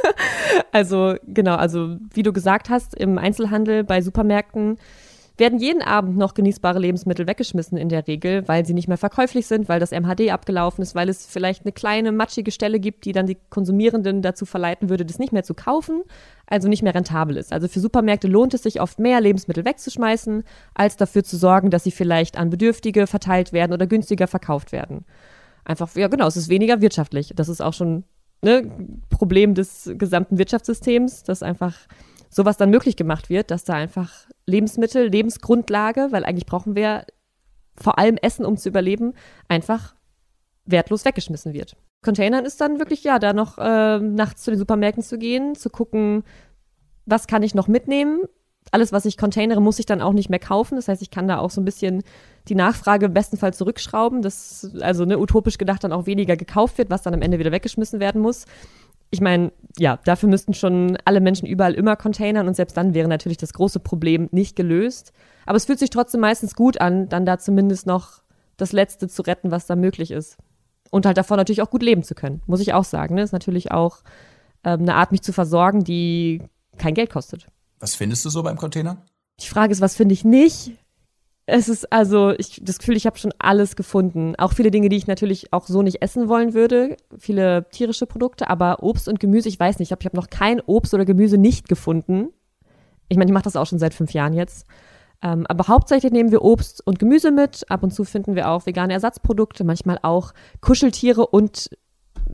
[0.73, 4.79] also genau, also wie du gesagt hast, im Einzelhandel bei Supermärkten
[5.39, 9.47] werden jeden Abend noch genießbare Lebensmittel weggeschmissen in der Regel, weil sie nicht mehr verkäuflich
[9.47, 13.13] sind, weil das MHD abgelaufen ist, weil es vielleicht eine kleine matschige Stelle gibt, die
[13.13, 16.03] dann die Konsumierenden dazu verleiten würde, das nicht mehr zu kaufen,
[16.47, 17.53] also nicht mehr rentabel ist.
[17.53, 21.85] Also für Supermärkte lohnt es sich oft mehr, Lebensmittel wegzuschmeißen, als dafür zu sorgen, dass
[21.85, 25.05] sie vielleicht an Bedürftige verteilt werden oder günstiger verkauft werden.
[25.65, 27.33] Einfach, ja genau, es ist weniger wirtschaftlich.
[27.37, 28.05] Das ist auch schon
[28.43, 28.71] ne,
[29.09, 31.77] Problem des gesamten Wirtschaftssystems, dass einfach
[32.33, 34.11] sowas dann möglich gemacht wird, dass da einfach
[34.47, 37.05] Lebensmittel, Lebensgrundlage, weil eigentlich brauchen wir
[37.77, 39.13] vor allem Essen, um zu überleben,
[39.49, 39.95] einfach
[40.65, 41.77] wertlos weggeschmissen wird.
[42.03, 45.71] Containern ist dann wirklich, ja, da noch äh, nachts zu den Supermärkten zu gehen, zu
[45.71, 46.25] gucken,
[47.05, 48.23] was kann ich noch mitnehmen.
[48.71, 50.77] Alles, was ich containere, muss ich dann auch nicht mehr kaufen.
[50.77, 52.03] Das heißt, ich kann da auch so ein bisschen
[52.49, 56.79] die Nachfrage im besten Fall zurückschrauben, dass also ne, utopisch gedacht dann auch weniger gekauft
[56.79, 58.47] wird, was dann am Ende wieder weggeschmissen werden muss
[59.13, 63.09] ich meine, ja, dafür müssten schon alle Menschen überall immer containern und selbst dann wäre
[63.09, 65.13] natürlich das große Problem nicht gelöst.
[65.45, 68.23] Aber es fühlt sich trotzdem meistens gut an, dann da zumindest noch
[68.57, 70.39] das Letzte zu retten, was da möglich ist.
[70.91, 73.15] Und halt davon natürlich auch gut leben zu können, muss ich auch sagen.
[73.15, 73.23] Ne?
[73.23, 73.99] Ist natürlich auch
[74.65, 76.43] ähm, eine Art, mich zu versorgen, die
[76.79, 77.49] kein Geld kostet.
[77.81, 79.05] Was findest du so beim Container?
[79.41, 80.73] Die Frage ist, was finde ich nicht?
[81.47, 84.35] Es ist also, ich das Gefühl, ich habe schon alles gefunden.
[84.37, 86.97] Auch viele Dinge, die ich natürlich auch so nicht essen wollen würde.
[87.19, 89.91] Viele tierische Produkte, aber Obst und Gemüse, ich weiß nicht.
[89.91, 92.29] Ich habe noch kein Obst oder Gemüse nicht gefunden.
[93.09, 94.67] Ich meine, ich mache das auch schon seit fünf Jahren jetzt.
[95.21, 97.69] Ähm, aber hauptsächlich nehmen wir Obst und Gemüse mit.
[97.71, 101.71] Ab und zu finden wir auch vegane Ersatzprodukte, manchmal auch Kuscheltiere und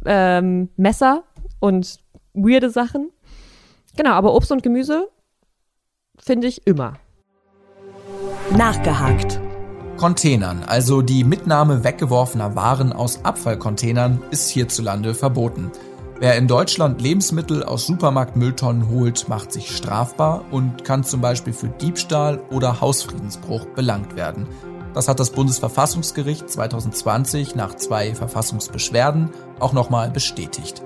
[0.04, 1.24] ähm, Messer
[1.60, 1.98] und
[2.34, 3.10] weirde Sachen.
[3.96, 5.08] Genau, aber Obst und Gemüse
[6.18, 6.94] finde ich immer.
[8.56, 9.40] Nachgehakt.
[9.98, 15.70] Containern, also die Mitnahme weggeworfener Waren aus Abfallcontainern, ist hierzulande verboten.
[16.18, 21.68] Wer in Deutschland Lebensmittel aus Supermarktmülltonnen holt, macht sich strafbar und kann zum Beispiel für
[21.68, 24.46] Diebstahl oder Hausfriedensbruch belangt werden.
[24.94, 29.28] Das hat das Bundesverfassungsgericht 2020 nach zwei Verfassungsbeschwerden
[29.60, 30.82] auch nochmal bestätigt.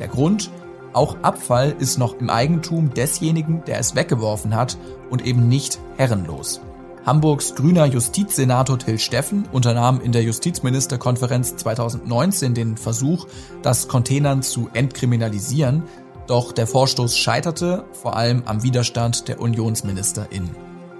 [0.00, 0.50] Der Grund?
[0.92, 4.76] Auch Abfall ist noch im Eigentum desjenigen, der es weggeworfen hat
[5.08, 6.60] und eben nicht herrenlos.
[7.06, 13.28] Hamburgs grüner Justizsenator Till Steffen unternahm in der Justizministerkonferenz 2019 den Versuch,
[13.62, 15.84] das Containern zu entkriminalisieren,
[16.26, 20.50] doch der Vorstoß scheiterte vor allem am Widerstand der UnionsministerInnen.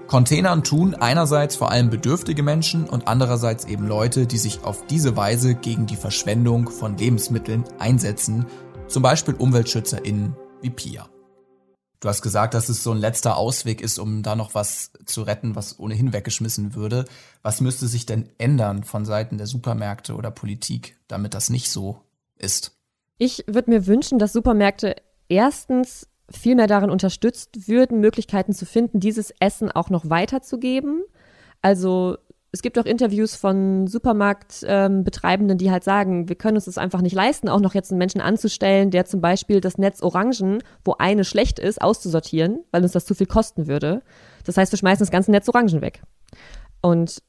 [0.07, 5.17] Containern tun einerseits vor allem bedürftige Menschen und andererseits eben Leute, die sich auf diese
[5.17, 8.45] Weise gegen die Verschwendung von Lebensmitteln einsetzen,
[8.87, 11.09] zum Beispiel UmweltschützerInnen wie Pia.
[11.99, 15.23] Du hast gesagt, dass es so ein letzter Ausweg ist, um da noch was zu
[15.23, 17.05] retten, was ohnehin weggeschmissen würde.
[17.41, 22.01] Was müsste sich denn ändern von Seiten der Supermärkte oder Politik, damit das nicht so
[22.37, 22.77] ist?
[23.17, 24.95] Ich würde mir wünschen, dass Supermärkte
[25.27, 31.03] erstens viel mehr darin unterstützt würden, Möglichkeiten zu finden, dieses Essen auch noch weiterzugeben.
[31.61, 32.17] Also
[32.57, 37.01] es gibt auch Interviews von Supermarktbetreibenden, ähm, die halt sagen, wir können uns das einfach
[37.01, 40.95] nicht leisten, auch noch jetzt einen Menschen anzustellen, der zum Beispiel das Netz Orangen, wo
[40.97, 44.01] eine schlecht ist, auszusortieren, weil uns das zu viel kosten würde.
[44.43, 46.01] Das heißt, wir schmeißen das ganze Netz Orangen weg.
[46.81, 47.21] Und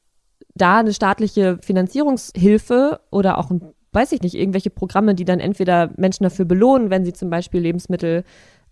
[0.55, 3.51] da eine staatliche Finanzierungshilfe oder auch,
[3.93, 7.61] weiß ich nicht, irgendwelche Programme, die dann entweder Menschen dafür belohnen, wenn sie zum Beispiel
[7.61, 8.25] Lebensmittel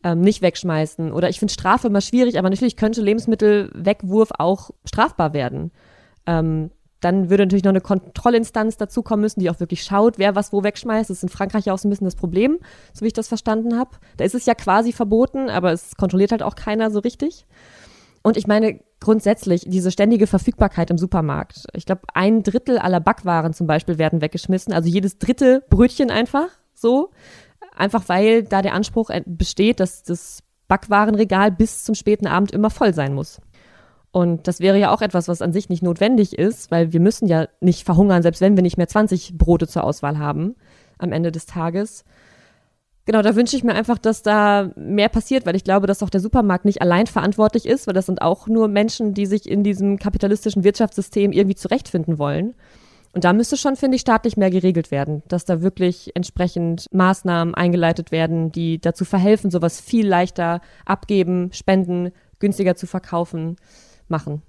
[0.02, 1.12] ähm, nicht wegschmeißen.
[1.12, 5.70] Oder ich finde Strafe immer schwierig, aber natürlich könnte Lebensmittelwegwurf auch strafbar werden.
[6.26, 10.52] Ähm, dann würde natürlich noch eine Kontrollinstanz dazukommen müssen, die auch wirklich schaut, wer was
[10.52, 11.10] wo wegschmeißt.
[11.10, 12.58] Das ist in Frankreich auch so ein bisschen das Problem,
[12.92, 13.90] so wie ich das verstanden habe.
[14.16, 17.46] Da ist es ja quasi verboten, aber es kontrolliert halt auch keiner so richtig.
[18.22, 21.66] Und ich meine grundsätzlich diese ständige Verfügbarkeit im Supermarkt.
[21.74, 24.72] Ich glaube, ein Drittel aller Backwaren zum Beispiel werden weggeschmissen.
[24.72, 27.10] Also jedes dritte Brötchen einfach so.
[27.76, 32.94] Einfach weil da der Anspruch besteht, dass das Backwarenregal bis zum späten Abend immer voll
[32.94, 33.40] sein muss.
[34.16, 37.29] Und das wäre ja auch etwas, was an sich nicht notwendig ist, weil wir müssen
[37.29, 40.55] ja nicht verhungern, selbst wenn wir nicht mehr 20 Brote zur Auswahl haben
[40.96, 42.02] am Ende des Tages.
[43.05, 46.09] Genau, da wünsche ich mir einfach, dass da mehr passiert, weil ich glaube, dass auch
[46.09, 49.62] der Supermarkt nicht allein verantwortlich ist, weil das sind auch nur Menschen, die sich in
[49.62, 52.55] diesem kapitalistischen Wirtschaftssystem irgendwie zurechtfinden wollen.
[53.12, 57.55] Und da müsste schon, finde ich, staatlich mehr geregelt werden, dass da wirklich entsprechend Maßnahmen
[57.55, 63.57] eingeleitet werden, die dazu verhelfen, sowas viel leichter abgeben, spenden, günstiger zu verkaufen,
[64.08, 64.42] machen.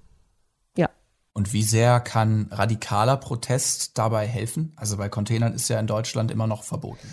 [0.76, 0.88] Ja.
[1.32, 4.72] Und wie sehr kann radikaler Protest dabei helfen?
[4.76, 7.08] Also bei Containern ist ja in Deutschland immer noch verboten.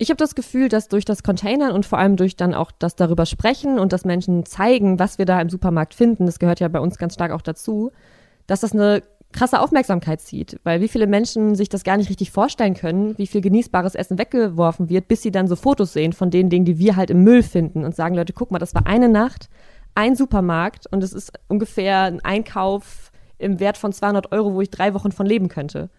[0.00, 2.94] Ich habe das Gefühl, dass durch das Containern und vor allem durch dann auch das
[2.94, 6.68] darüber sprechen und dass Menschen zeigen, was wir da im Supermarkt finden, das gehört ja
[6.68, 7.90] bei uns ganz stark auch dazu,
[8.46, 12.30] dass das eine krasse Aufmerksamkeit zieht, weil wie viele Menschen sich das gar nicht richtig
[12.30, 16.30] vorstellen können, wie viel genießbares Essen weggeworfen wird, bis sie dann so Fotos sehen von
[16.30, 18.86] den Dingen, die wir halt im Müll finden und sagen, Leute, guck mal, das war
[18.86, 19.50] eine Nacht,
[19.94, 24.70] ein Supermarkt und es ist ungefähr ein Einkauf im Wert von 200 Euro, wo ich
[24.70, 25.90] drei Wochen von leben könnte.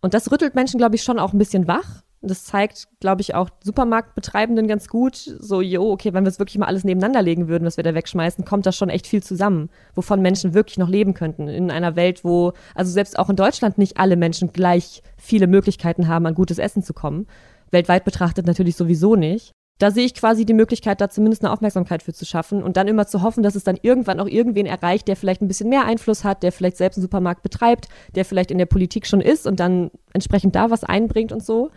[0.00, 3.34] Und das rüttelt Menschen, glaube ich, schon auch ein bisschen wach das zeigt, glaube ich,
[3.34, 5.16] auch Supermarktbetreibenden ganz gut.
[5.16, 7.94] So, jo, okay, wenn wir es wirklich mal alles nebeneinander legen würden, was wir da
[7.94, 11.48] wegschmeißen, kommt da schon echt viel zusammen, wovon Menschen wirklich noch leben könnten.
[11.48, 16.08] In einer Welt, wo, also selbst auch in Deutschland nicht alle Menschen gleich viele Möglichkeiten
[16.08, 17.26] haben, an gutes Essen zu kommen.
[17.70, 22.02] Weltweit betrachtet natürlich sowieso nicht da sehe ich quasi die Möglichkeit, da zumindest eine Aufmerksamkeit
[22.02, 25.08] für zu schaffen und dann immer zu hoffen, dass es dann irgendwann auch irgendwen erreicht,
[25.08, 28.50] der vielleicht ein bisschen mehr Einfluss hat, der vielleicht selbst einen Supermarkt betreibt, der vielleicht
[28.50, 31.70] in der Politik schon ist und dann entsprechend da was einbringt und so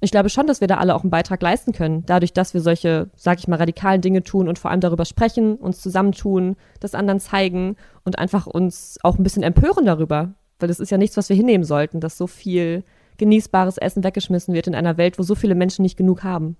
[0.00, 2.60] ich glaube schon, dass wir da alle auch einen Beitrag leisten können, dadurch, dass wir
[2.60, 6.94] solche, sag ich mal, radikalen Dinge tun und vor allem darüber sprechen, uns zusammentun, das
[6.94, 10.34] anderen zeigen und einfach uns auch ein bisschen empören darüber.
[10.58, 12.84] Weil das ist ja nichts, was wir hinnehmen sollten, dass so viel
[13.16, 16.56] genießbares Essen weggeschmissen wird in einer Welt, wo so viele Menschen nicht genug haben.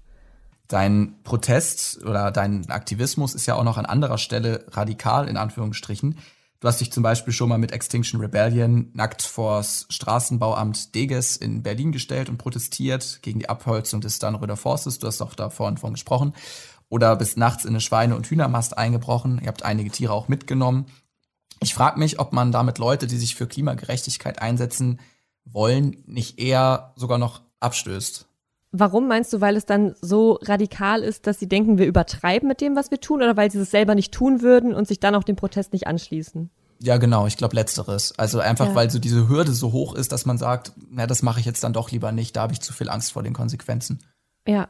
[0.68, 6.18] Dein Protest oder dein Aktivismus ist ja auch noch an anderer Stelle radikal, in Anführungsstrichen.
[6.61, 11.62] Du hast dich zum Beispiel schon mal mit Extinction Rebellion nackt vors Straßenbauamt Deges in
[11.62, 14.98] Berlin gestellt und protestiert gegen die Abholzung des Dannröder Forstes.
[14.98, 16.33] Du hast auch da vorhin von gesprochen.
[16.88, 19.40] Oder bist nachts in eine Schweine- und Hühnermast eingebrochen.
[19.42, 20.87] Ihr habt einige Tiere auch mitgenommen.
[21.61, 25.00] Ich frage mich, ob man damit Leute, die sich für Klimagerechtigkeit einsetzen
[25.44, 28.27] wollen, nicht eher sogar noch abstößt.
[28.77, 32.61] Warum meinst du, weil es dann so radikal ist, dass sie denken, wir übertreiben mit
[32.61, 35.15] dem, was wir tun, oder weil sie es selber nicht tun würden und sich dann
[35.15, 36.51] auch dem Protest nicht anschließen?
[36.81, 38.19] Ja, genau, ich glaube letzteres.
[38.19, 38.75] Also einfach, ja.
[38.75, 41.63] weil so diese Hürde so hoch ist, dass man sagt, na, das mache ich jetzt
[41.63, 44.01] dann doch lieber nicht, da habe ich zu viel Angst vor den Konsequenzen.
[44.45, 44.67] Ja.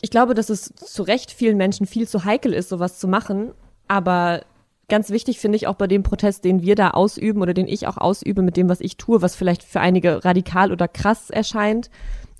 [0.00, 3.52] Ich glaube, dass es zu Recht vielen Menschen viel zu heikel ist, sowas zu machen,
[3.86, 4.46] aber
[4.88, 7.86] ganz wichtig finde ich auch bei dem Protest, den wir da ausüben oder den ich
[7.86, 11.90] auch ausübe mit dem, was ich tue, was vielleicht für einige radikal oder krass erscheint,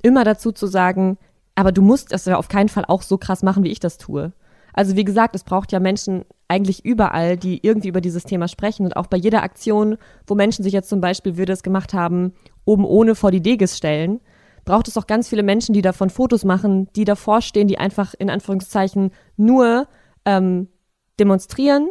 [0.07, 1.19] immer dazu zu sagen,
[1.57, 3.99] aber du musst das ja auf keinen Fall auch so krass machen, wie ich das
[3.99, 4.33] tue.
[4.73, 8.85] Also wie gesagt, es braucht ja Menschen eigentlich überall, die irgendwie über dieses Thema sprechen
[8.85, 9.97] und auch bei jeder Aktion,
[10.29, 13.77] wo Menschen sich jetzt zum Beispiel, wir das gemacht haben, oben ohne vor die Deges
[13.77, 14.21] stellen,
[14.64, 18.14] braucht es auch ganz viele Menschen, die davon Fotos machen, die davor stehen, die einfach
[18.19, 19.88] in Anführungszeichen nur
[20.25, 20.69] ähm,
[21.19, 21.88] demonstrieren,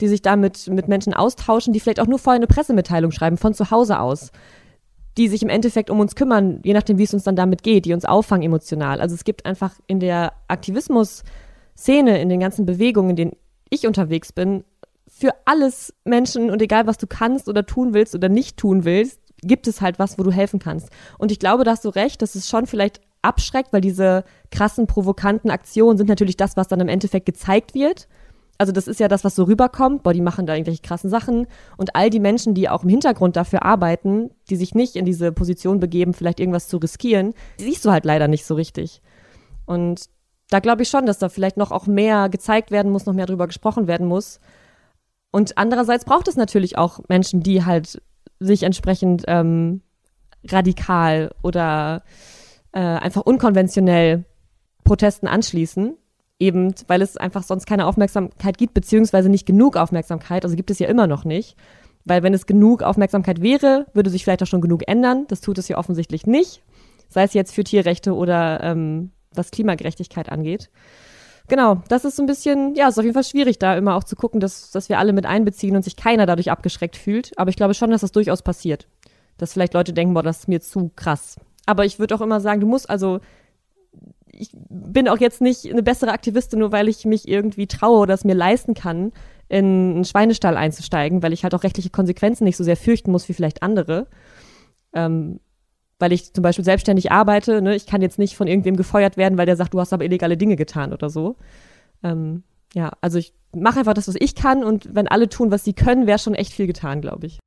[0.00, 3.52] die sich damit mit Menschen austauschen, die vielleicht auch nur vorher eine Pressemitteilung schreiben von
[3.52, 4.30] zu Hause aus
[5.18, 7.84] die sich im Endeffekt um uns kümmern, je nachdem, wie es uns dann damit geht,
[7.84, 9.00] die uns auffangen emotional.
[9.00, 13.36] Also es gibt einfach in der Aktivismus-Szene, in den ganzen Bewegungen, in denen
[13.68, 14.64] ich unterwegs bin,
[15.08, 19.20] für alles Menschen und egal, was du kannst oder tun willst oder nicht tun willst,
[19.42, 20.90] gibt es halt was, wo du helfen kannst.
[21.18, 24.86] Und ich glaube, da hast du recht, dass es schon vielleicht abschreckt, weil diese krassen,
[24.86, 28.06] provokanten Aktionen sind natürlich das, was dann im Endeffekt gezeigt wird
[28.58, 31.46] also das ist ja das, was so rüberkommt, boah, die machen da irgendwelche krassen Sachen.
[31.76, 35.30] Und all die Menschen, die auch im Hintergrund dafür arbeiten, die sich nicht in diese
[35.30, 39.00] Position begeben, vielleicht irgendwas zu riskieren, die siehst du halt leider nicht so richtig.
[39.64, 40.06] Und
[40.50, 43.26] da glaube ich schon, dass da vielleicht noch auch mehr gezeigt werden muss, noch mehr
[43.26, 44.40] drüber gesprochen werden muss.
[45.30, 48.02] Und andererseits braucht es natürlich auch Menschen, die halt
[48.40, 49.82] sich entsprechend ähm,
[50.48, 52.02] radikal oder
[52.72, 54.24] äh, einfach unkonventionell
[54.84, 55.96] Protesten anschließen
[56.38, 60.78] eben, weil es einfach sonst keine Aufmerksamkeit gibt, beziehungsweise nicht genug Aufmerksamkeit, also gibt es
[60.78, 61.56] ja immer noch nicht.
[62.04, 65.26] Weil wenn es genug Aufmerksamkeit wäre, würde sich vielleicht auch schon genug ändern.
[65.28, 66.62] Das tut es ja offensichtlich nicht.
[67.08, 70.70] Sei es jetzt für Tierrechte oder ähm, was Klimagerechtigkeit angeht.
[71.48, 74.04] Genau, das ist so ein bisschen, ja, ist auf jeden Fall schwierig, da immer auch
[74.04, 77.32] zu gucken, dass, dass wir alle mit einbeziehen und sich keiner dadurch abgeschreckt fühlt.
[77.38, 78.86] Aber ich glaube schon, dass das durchaus passiert.
[79.38, 81.36] Dass vielleicht Leute denken, boah, das ist mir zu krass.
[81.66, 83.20] Aber ich würde auch immer sagen, du musst also
[84.32, 88.14] ich bin auch jetzt nicht eine bessere Aktivistin, nur weil ich mich irgendwie traue oder
[88.14, 89.12] es mir leisten kann,
[89.48, 93.28] in einen Schweinestall einzusteigen, weil ich halt auch rechtliche Konsequenzen nicht so sehr fürchten muss
[93.28, 94.06] wie vielleicht andere.
[94.92, 95.40] Ähm,
[95.98, 97.74] weil ich zum Beispiel selbstständig arbeite, ne?
[97.74, 100.36] ich kann jetzt nicht von irgendwem gefeuert werden, weil der sagt, du hast aber illegale
[100.36, 101.36] Dinge getan oder so.
[102.04, 105.64] Ähm, ja, also ich mache einfach das, was ich kann und wenn alle tun, was
[105.64, 107.40] sie können, wäre schon echt viel getan, glaube ich.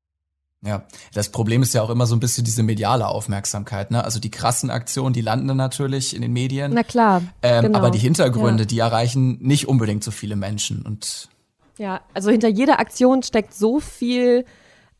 [0.63, 4.03] Ja, das Problem ist ja auch immer so ein bisschen diese mediale Aufmerksamkeit, ne?
[4.03, 6.73] Also die krassen Aktionen, die landen dann natürlich in den Medien.
[6.73, 7.23] Na klar.
[7.41, 7.79] Ähm, genau.
[7.79, 8.67] Aber die Hintergründe, ja.
[8.67, 11.29] die erreichen nicht unbedingt so viele Menschen und
[11.77, 14.45] ja, also hinter jeder Aktion steckt so viel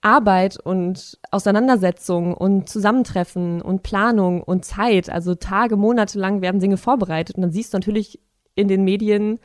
[0.01, 5.09] Arbeit und Auseinandersetzung und Zusammentreffen und Planung und Zeit.
[5.09, 7.35] Also Tage, Monate lang werden Dinge vorbereitet.
[7.35, 8.19] Und dann siehst du natürlich
[8.55, 9.39] in den Medien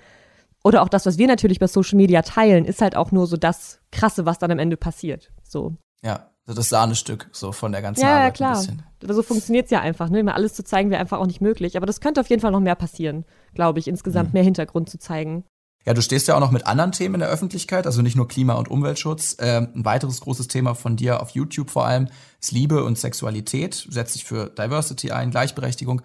[0.64, 3.36] oder auch das, was wir natürlich bei Social Media teilen, ist halt auch nur so
[3.36, 5.30] das Krasse, was dann am Ende passiert.
[5.42, 5.76] So.
[6.02, 8.38] Ja, das Sahnestück so von der ganzen ja, Arbeit.
[8.38, 8.64] Ja, klar.
[9.02, 10.08] Aber so funktioniert's ja einfach.
[10.08, 10.20] Ne?
[10.20, 11.76] Immer alles zu zeigen wäre einfach auch nicht möglich.
[11.76, 14.34] Aber das könnte auf jeden Fall noch mehr passieren, glaube ich, insgesamt mhm.
[14.34, 15.44] mehr Hintergrund zu zeigen.
[15.84, 18.26] Ja, du stehst ja auch noch mit anderen Themen in der Öffentlichkeit, also nicht nur
[18.26, 19.36] Klima- und Umweltschutz.
[19.38, 22.08] Ähm, ein weiteres großes Thema von dir auf YouTube vor allem
[22.40, 23.86] ist Liebe und Sexualität.
[23.88, 26.02] Setzt sich für Diversity ein, Gleichberechtigung.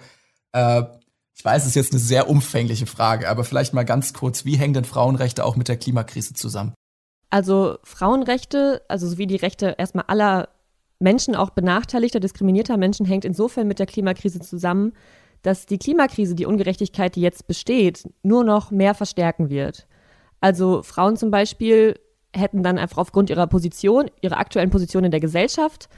[0.54, 0.84] Äh,
[1.36, 4.58] ich weiß, es ist jetzt eine sehr umfängliche Frage, aber vielleicht mal ganz kurz, wie
[4.58, 6.74] hängen denn Frauenrechte auch mit der Klimakrise zusammen?
[7.32, 10.50] Also Frauenrechte, also sowie die Rechte erstmal aller
[11.00, 14.94] Menschen, auch benachteiligter, diskriminierter Menschen, hängt insofern mit der Klimakrise zusammen,
[15.42, 19.88] dass die Klimakrise, die Ungerechtigkeit, die jetzt besteht, nur noch mehr verstärken wird.
[20.40, 22.00] Also Frauen zum Beispiel
[22.36, 25.90] hätten dann einfach aufgrund ihrer Position, ihrer aktuellen Position in der Gesellschaft,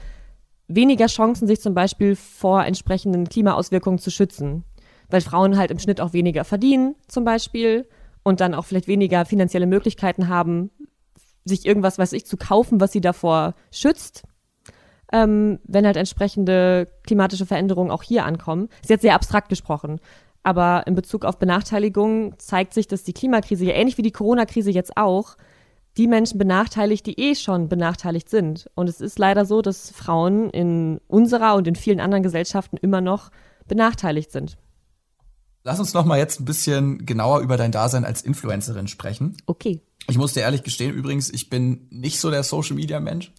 [0.68, 4.64] weniger Chancen, sich zum Beispiel vor entsprechenden Klimaauswirkungen zu schützen.
[5.10, 7.86] Weil Frauen halt im Schnitt auch weniger verdienen, zum Beispiel,
[8.22, 10.70] und dann auch vielleicht weniger finanzielle Möglichkeiten haben,
[11.44, 14.24] sich irgendwas, weiß ich, zu kaufen, was sie davor schützt
[15.14, 18.68] ähm, wenn halt entsprechende klimatische Veränderungen auch hier ankommen.
[18.82, 20.00] Ist jetzt sehr abstrakt gesprochen.
[20.42, 24.72] Aber in Bezug auf Benachteiligung zeigt sich, dass die Klimakrise, ja ähnlich wie die Corona-Krise
[24.72, 25.36] jetzt auch,
[25.96, 28.68] die Menschen benachteiligt, die eh schon benachteiligt sind.
[28.74, 33.00] Und es ist leider so, dass Frauen in unserer und in vielen anderen Gesellschaften immer
[33.00, 33.30] noch
[33.68, 34.58] benachteiligt sind.
[35.64, 39.36] Lass uns noch mal jetzt ein bisschen genauer über dein Dasein als Influencerin sprechen.
[39.46, 39.80] Okay.
[40.08, 43.32] Ich muss dir ehrlich gestehen, übrigens, ich bin nicht so der Social Media Mensch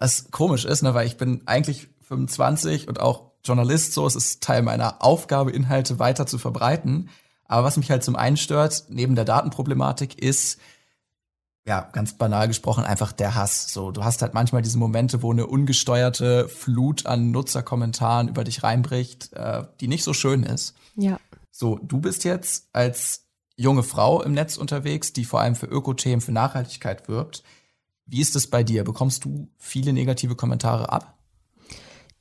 [0.00, 4.42] was komisch ist, ne, weil ich bin eigentlich 25 und auch Journalist, so es ist
[4.42, 7.10] Teil meiner Aufgabe, Inhalte weiter zu verbreiten.
[7.44, 10.58] Aber was mich halt zum einen stört, neben der Datenproblematik, ist,
[11.66, 13.72] ja, ganz banal gesprochen, einfach der Hass.
[13.72, 18.62] So, du hast halt manchmal diese Momente, wo eine ungesteuerte Flut an Nutzerkommentaren über dich
[18.62, 20.74] reinbricht, äh, die nicht so schön ist.
[20.96, 21.18] Ja.
[21.60, 26.22] So, du bist jetzt als junge Frau im Netz unterwegs, die vor allem für Ökothemen,
[26.22, 27.42] für Nachhaltigkeit wirbt.
[28.06, 28.82] Wie ist es bei dir?
[28.82, 31.18] Bekommst du viele negative Kommentare ab?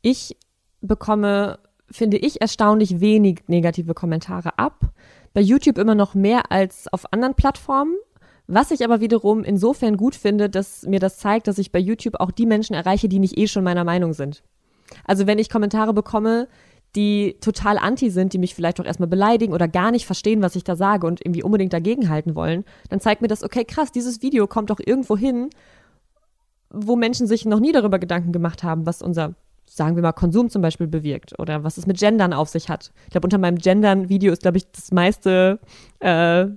[0.02, 0.36] Ich
[0.82, 4.92] bekomme, finde ich, erstaunlich wenig negative Kommentare ab.
[5.34, 7.96] Bei YouTube immer noch mehr als auf anderen Plattformen.
[8.48, 12.20] Was ich aber wiederum insofern gut finde, dass mir das zeigt, dass ich bei YouTube
[12.20, 14.44] auch die Menschen erreiche, die nicht eh schon meiner Meinung sind.
[15.06, 16.50] Also wenn ich Kommentare bekomme,
[16.96, 20.56] die total anti sind, die mich vielleicht auch erstmal beleidigen oder gar nicht verstehen, was
[20.56, 24.22] ich da sage und irgendwie unbedingt dagegenhalten wollen, dann zeigt mir das, okay, krass, dieses
[24.22, 25.50] Video kommt doch irgendwo hin,
[26.72, 30.50] wo Menschen sich noch nie darüber Gedanken gemacht haben, was unser, sagen wir mal, Konsum
[30.50, 32.92] zum Beispiel bewirkt oder was es mit Gendern auf sich hat.
[33.06, 35.60] Ich glaube, unter meinem Gendern-Video ist, glaube ich, das meiste,
[36.00, 36.48] äh,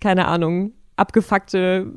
[0.00, 1.92] keine Ahnung, abgefuckte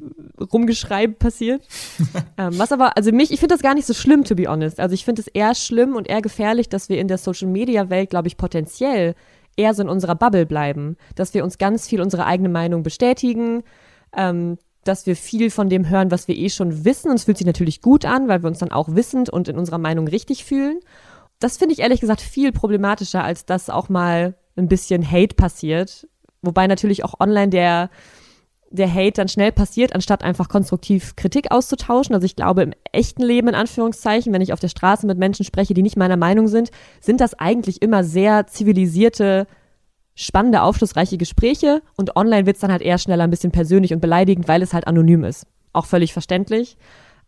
[0.54, 1.62] Rumgeschreib passiert.
[2.38, 4.80] ähm, was aber, also mich, ich finde das gar nicht so schlimm, to be honest.
[4.80, 8.28] Also ich finde es eher schlimm und eher gefährlich, dass wir in der Social-Media-Welt, glaube
[8.28, 9.16] ich, potenziell
[9.56, 13.64] eher so in unserer Bubble bleiben, dass wir uns ganz viel unsere eigene Meinung bestätigen,
[14.16, 17.10] ähm, dass wir viel von dem hören, was wir eh schon wissen.
[17.10, 19.58] Und es fühlt sich natürlich gut an, weil wir uns dann auch wissend und in
[19.58, 20.80] unserer Meinung richtig fühlen.
[21.40, 26.08] Das finde ich ehrlich gesagt viel problematischer, als dass auch mal ein bisschen Hate passiert.
[26.42, 27.90] Wobei natürlich auch online der,
[28.72, 32.14] der Hate dann schnell passiert, anstatt einfach konstruktiv Kritik auszutauschen.
[32.14, 35.46] Also ich glaube, im echten Leben, in Anführungszeichen, wenn ich auf der Straße mit Menschen
[35.46, 36.70] spreche, die nicht meiner Meinung sind,
[37.02, 39.48] sind das eigentlich immer sehr zivilisierte
[40.16, 44.02] spannende, aufschlussreiche Gespräche und online wird es dann halt eher schneller ein bisschen persönlich und
[44.02, 45.48] beleidigend, weil es halt anonym ist.
[45.72, 46.78] Auch völlig verständlich.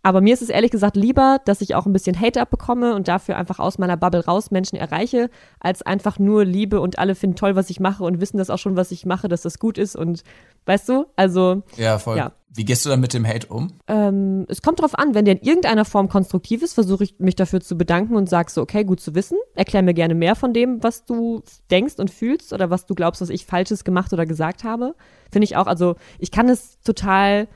[0.04, 3.08] Aber mir ist es ehrlich gesagt lieber, dass ich auch ein bisschen Hate abbekomme und
[3.08, 7.36] dafür einfach aus meiner Bubble raus Menschen erreiche, als einfach nur Liebe und alle finden
[7.36, 9.78] toll, was ich mache und wissen das auch schon, was ich mache, dass das gut
[9.78, 10.24] ist und
[10.66, 11.64] weißt du, also.
[11.78, 12.18] Ja, voll.
[12.18, 12.32] Ja.
[12.54, 13.72] Wie gehst du dann mit dem Hate um?
[13.88, 17.36] Ähm, es kommt drauf an, wenn der in irgendeiner Form konstruktiv ist, versuche ich mich
[17.36, 19.38] dafür zu bedanken und sag so, okay, gut zu wissen.
[19.56, 23.22] Erklär mir gerne mehr von dem, was du denkst und fühlst oder was du glaubst,
[23.22, 24.96] was ich Falsches gemacht oder gesagt habe.
[25.32, 27.48] Finde ich auch, also ich kann es total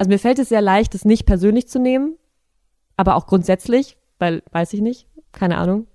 [0.00, 2.16] also mir fällt es sehr leicht, es nicht persönlich zu nehmen,
[2.96, 5.88] aber auch grundsätzlich, weil, weiß ich nicht, keine Ahnung,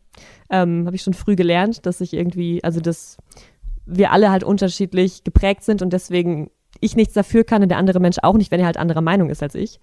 [0.52, 3.18] ähm, habe ich schon früh gelernt, dass ich irgendwie, also dass
[3.88, 8.00] wir alle halt unterschiedlich geprägt sind und deswegen ich nichts dafür kann und der andere
[8.00, 9.80] Mensch auch nicht, wenn er halt anderer Meinung ist als ich.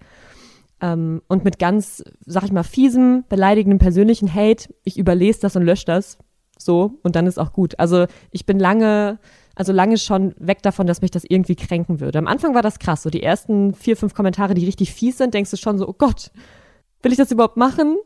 [0.79, 5.63] Ähm, und mit ganz, sag ich mal, fiesem, beleidigenden persönlichen Hate, ich überlese das und
[5.63, 6.17] lösche das
[6.57, 7.77] so und dann ist auch gut.
[7.77, 9.19] Also ich bin lange
[9.55, 12.17] also lange schon weg davon, dass mich das irgendwie kränken würde.
[12.17, 13.03] Am Anfang war das krass.
[13.03, 15.93] So die ersten vier, fünf Kommentare, die richtig fies sind, denkst du schon so, oh
[15.93, 16.31] Gott,
[17.01, 17.97] will ich das überhaupt machen?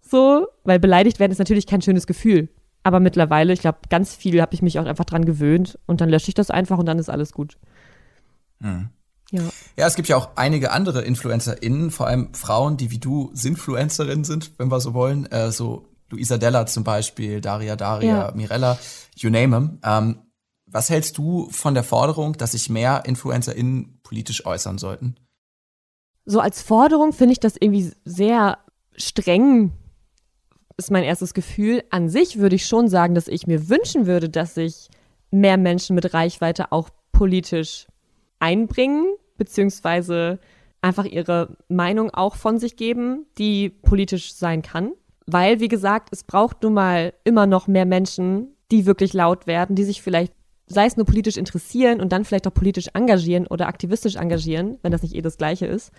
[0.00, 2.48] So, weil beleidigt werden ist natürlich kein schönes Gefühl.
[2.84, 6.08] Aber mittlerweile, ich glaube, ganz viel habe ich mich auch einfach dran gewöhnt und dann
[6.08, 7.58] lösche ich das einfach und dann ist alles gut.
[8.60, 8.90] Hm.
[9.30, 9.42] Ja.
[9.78, 14.24] Ja, es gibt ja auch einige andere InfluencerInnen, vor allem Frauen, die wie du Sinfluencerinnen
[14.24, 15.26] sind, wenn wir so wollen.
[15.26, 18.32] Äh, so Luisa Della zum Beispiel, Daria Daria, ja.
[18.34, 18.78] Mirella,
[19.16, 19.78] you name them.
[19.82, 20.18] Ähm,
[20.72, 25.16] was hältst du von der Forderung, dass sich mehr InfluencerInnen politisch äußern sollten?
[26.24, 28.58] So als Forderung finde ich das irgendwie sehr
[28.96, 29.72] streng,
[30.76, 31.82] ist mein erstes Gefühl.
[31.90, 34.88] An sich würde ich schon sagen, dass ich mir wünschen würde, dass sich
[35.30, 37.86] mehr Menschen mit Reichweite auch politisch
[38.38, 39.06] einbringen,
[39.36, 40.38] beziehungsweise
[40.80, 44.92] einfach ihre Meinung auch von sich geben, die politisch sein kann.
[45.26, 49.76] Weil, wie gesagt, es braucht nun mal immer noch mehr Menschen, die wirklich laut werden,
[49.76, 50.32] die sich vielleicht,
[50.66, 54.92] sei es nur politisch interessieren und dann vielleicht auch politisch engagieren oder aktivistisch engagieren, wenn
[54.92, 55.92] das nicht eh das Gleiche ist.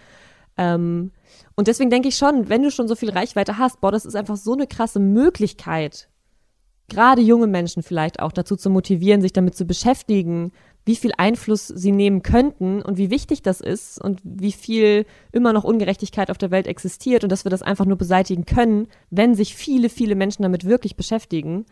[0.58, 1.12] Ähm,
[1.56, 4.16] und deswegen denke ich schon, wenn du schon so viel Reichweite hast, boah, das ist
[4.16, 6.10] einfach so eine krasse Möglichkeit,
[6.90, 10.52] gerade junge Menschen vielleicht auch dazu zu motivieren, sich damit zu beschäftigen,
[10.86, 15.54] wie viel Einfluss sie nehmen könnten und wie wichtig das ist und wie viel immer
[15.54, 19.34] noch Ungerechtigkeit auf der Welt existiert und dass wir das einfach nur beseitigen können, wenn
[19.34, 21.66] sich viele, viele Menschen damit wirklich beschäftigen.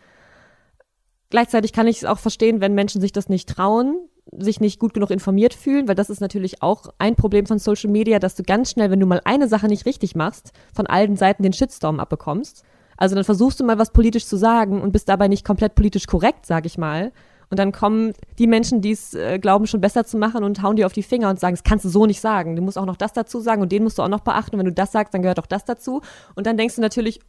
[1.31, 3.97] Gleichzeitig kann ich es auch verstehen, wenn Menschen sich das nicht trauen,
[4.37, 7.89] sich nicht gut genug informiert fühlen, weil das ist natürlich auch ein Problem von Social
[7.89, 11.15] Media, dass du ganz schnell, wenn du mal eine Sache nicht richtig machst, von allen
[11.15, 12.63] Seiten den Shitstorm abbekommst.
[12.97, 16.05] Also dann versuchst du mal was politisch zu sagen und bist dabei nicht komplett politisch
[16.05, 17.13] korrekt, sag ich mal.
[17.49, 20.75] Und dann kommen die Menschen, die es äh, glauben, schon besser zu machen und hauen
[20.75, 22.55] dir auf die Finger und sagen, das kannst du so nicht sagen.
[22.55, 24.57] Du musst auch noch das dazu sagen und den musst du auch noch beachten.
[24.57, 26.01] Wenn du das sagst, dann gehört auch das dazu.
[26.35, 27.19] Und dann denkst du natürlich,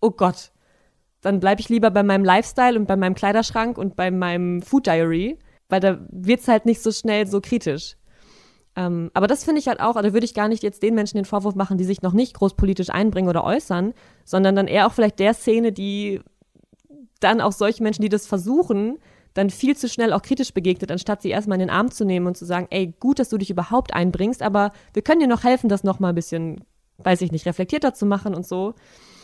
[0.00, 0.52] oh Gott,
[1.22, 4.86] dann bleibe ich lieber bei meinem Lifestyle und bei meinem Kleiderschrank und bei meinem Food
[4.86, 7.96] Diary, weil da wird's halt nicht so schnell so kritisch.
[8.74, 11.16] Ähm, aber das finde ich halt auch, also würde ich gar nicht jetzt den Menschen
[11.16, 13.92] den Vorwurf machen, die sich noch nicht groß politisch einbringen oder äußern,
[14.24, 16.20] sondern dann eher auch vielleicht der Szene, die
[17.20, 18.98] dann auch solche Menschen, die das versuchen,
[19.34, 22.26] dann viel zu schnell auch kritisch begegnet, anstatt sie erstmal in den Arm zu nehmen
[22.26, 25.44] und zu sagen, ey, gut, dass du dich überhaupt einbringst, aber wir können dir noch
[25.44, 26.64] helfen, das noch mal ein bisschen,
[26.98, 28.74] weiß ich nicht, reflektierter zu machen und so.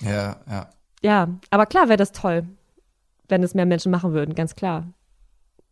[0.00, 0.70] Ja, ja.
[1.02, 2.46] Ja, aber klar wäre das toll,
[3.28, 4.86] wenn es mehr Menschen machen würden, ganz klar.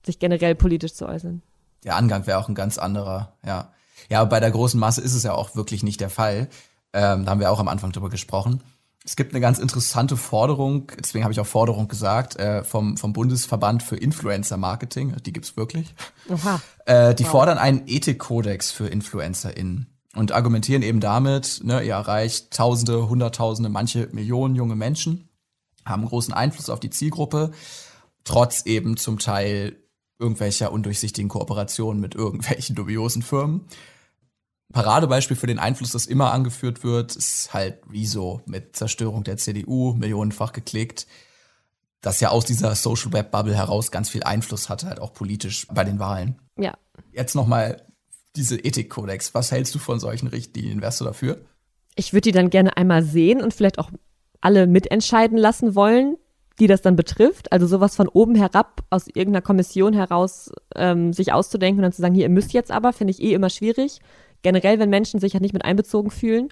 [0.05, 1.43] Sich generell politisch zu äußern.
[1.85, 3.73] Der Angang wäre auch ein ganz anderer, ja.
[4.09, 6.49] Ja, bei der großen Masse ist es ja auch wirklich nicht der Fall.
[6.93, 8.63] Ähm, da haben wir auch am Anfang drüber gesprochen.
[9.05, 13.13] Es gibt eine ganz interessante Forderung, deswegen habe ich auch Forderung gesagt, äh, vom, vom
[13.13, 15.95] Bundesverband für Influencer Marketing, die gibt's wirklich.
[16.29, 16.61] Aha.
[16.87, 17.31] Äh, die wow.
[17.31, 24.09] fordern einen Ethikkodex für InfluencerInnen und argumentieren eben damit, ne, ihr erreicht Tausende, Hunderttausende, manche
[24.13, 25.29] Millionen junge Menschen,
[25.85, 27.53] haben großen Einfluss auf die Zielgruppe,
[28.25, 29.77] trotz eben zum Teil
[30.19, 33.67] irgendwelcher undurchsichtigen Kooperationen mit irgendwelchen dubiosen Firmen.
[34.73, 39.95] Paradebeispiel für den Einfluss, das immer angeführt wird, ist halt Rezo mit Zerstörung der CDU,
[39.95, 41.07] millionenfach geklickt,
[42.01, 45.67] das ja aus dieser Social Web Bubble heraus ganz viel Einfluss hatte, halt auch politisch
[45.69, 46.41] bei den Wahlen.
[46.59, 46.77] Ja.
[47.13, 47.86] Jetzt nochmal
[48.37, 49.35] diese Ethikkodex.
[49.35, 50.83] Was hältst du von solchen Richtlinien?
[50.83, 51.39] Wärst du dafür?
[51.95, 53.91] Ich würde die dann gerne einmal sehen und vielleicht auch
[54.41, 56.17] alle mitentscheiden lassen wollen,
[56.59, 57.53] die das dann betrifft.
[57.53, 62.03] Also sowas von oben herab aus irgendeiner Kommission heraus ähm, sich auszudenken und dann zu
[62.03, 64.01] sagen, hier, ihr müsst jetzt aber, finde ich eh immer schwierig
[64.43, 66.51] generell, wenn Menschen sich halt nicht mit einbezogen fühlen.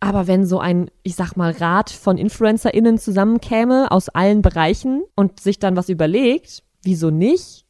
[0.00, 5.40] Aber wenn so ein, ich sag mal, Rat von InfluencerInnen zusammenkäme aus allen Bereichen und
[5.40, 7.64] sich dann was überlegt, wieso nicht?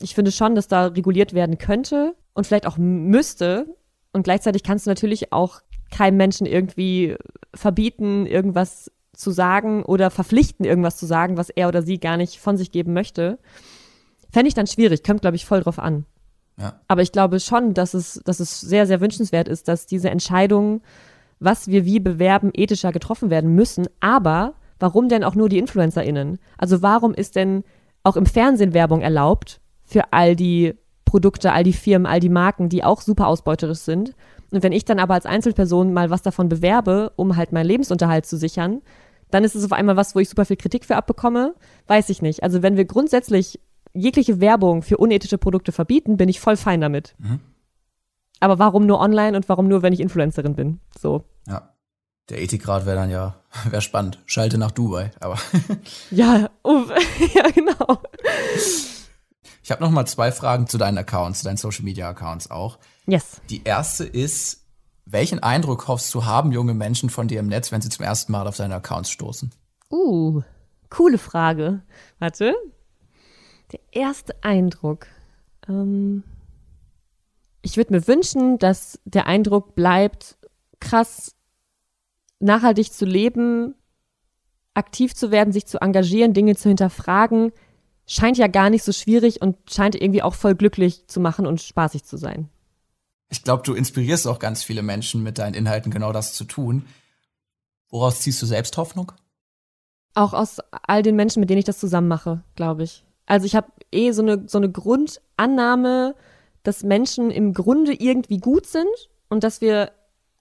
[0.00, 3.66] Ich finde schon, dass da reguliert werden könnte und vielleicht auch müsste.
[4.12, 5.60] Und gleichzeitig kannst du natürlich auch
[5.90, 7.16] keinem Menschen irgendwie
[7.54, 12.38] verbieten, irgendwas zu sagen oder verpflichten, irgendwas zu sagen, was er oder sie gar nicht
[12.38, 13.38] von sich geben möchte.
[14.30, 16.06] Fände ich dann schwierig, kommt, glaube ich, voll drauf an.
[16.58, 16.80] Ja.
[16.88, 20.82] Aber ich glaube schon, dass es, dass es sehr, sehr wünschenswert ist, dass diese Entscheidungen,
[21.40, 23.86] was wir wie bewerben, ethischer getroffen werden müssen.
[24.00, 26.38] Aber warum denn auch nur die InfluencerInnen?
[26.56, 27.64] Also warum ist denn
[28.02, 30.74] auch im Fernsehen Werbung erlaubt für all die
[31.04, 34.14] Produkte, all die Firmen, all die Marken, die auch super ausbeuterisch sind?
[34.50, 38.26] Und wenn ich dann aber als Einzelperson mal was davon bewerbe, um halt meinen Lebensunterhalt
[38.26, 38.82] zu sichern,
[39.30, 41.54] dann ist es auf einmal was, wo ich super viel Kritik für abbekomme.
[41.86, 42.42] Weiß ich nicht.
[42.42, 43.60] Also wenn wir grundsätzlich
[43.94, 47.14] jegliche Werbung für unethische Produkte verbieten, bin ich voll fein damit.
[47.18, 47.40] Mhm.
[48.40, 50.80] Aber warum nur online und warum nur, wenn ich Influencerin bin?
[50.98, 51.24] So.
[51.46, 51.70] Ja.
[52.28, 53.36] Der Ethikrat wäre dann ja,
[53.70, 54.18] wäre spannend.
[54.26, 55.38] Schalte nach Dubai, aber.
[56.10, 56.90] ja, uff,
[57.34, 58.02] ja, genau.
[59.62, 62.78] Ich habe noch mal zwei Fragen zu deinen Accounts, zu deinen Social Media Accounts auch.
[63.06, 63.40] Yes.
[63.48, 64.66] Die erste ist,
[65.04, 68.32] welchen Eindruck hoffst du haben junge Menschen von dir im Netz, wenn sie zum ersten
[68.32, 69.52] Mal auf deine Accounts stoßen?
[69.90, 70.42] Uh,
[70.90, 71.82] coole Frage.
[72.18, 72.54] Warte,
[73.72, 75.06] der erste Eindruck.
[75.68, 76.24] Ähm,
[77.62, 80.36] ich würde mir wünschen, dass der Eindruck bleibt,
[80.80, 81.34] krass
[82.40, 83.74] nachhaltig zu leben,
[84.74, 87.52] aktiv zu werden, sich zu engagieren, Dinge zu hinterfragen,
[88.12, 91.62] scheint ja gar nicht so schwierig und scheint irgendwie auch voll glücklich zu machen und
[91.62, 92.48] spaßig zu sein.
[93.30, 96.84] Ich glaube, du inspirierst auch ganz viele Menschen mit deinen Inhalten genau das zu tun.
[97.88, 99.12] Woraus ziehst du selbst Hoffnung?
[100.14, 103.04] Auch aus all den Menschen, mit denen ich das zusammen mache, glaube ich.
[103.24, 106.14] Also ich habe eh so eine, so eine Grundannahme,
[106.64, 108.90] dass Menschen im Grunde irgendwie gut sind
[109.30, 109.92] und dass wir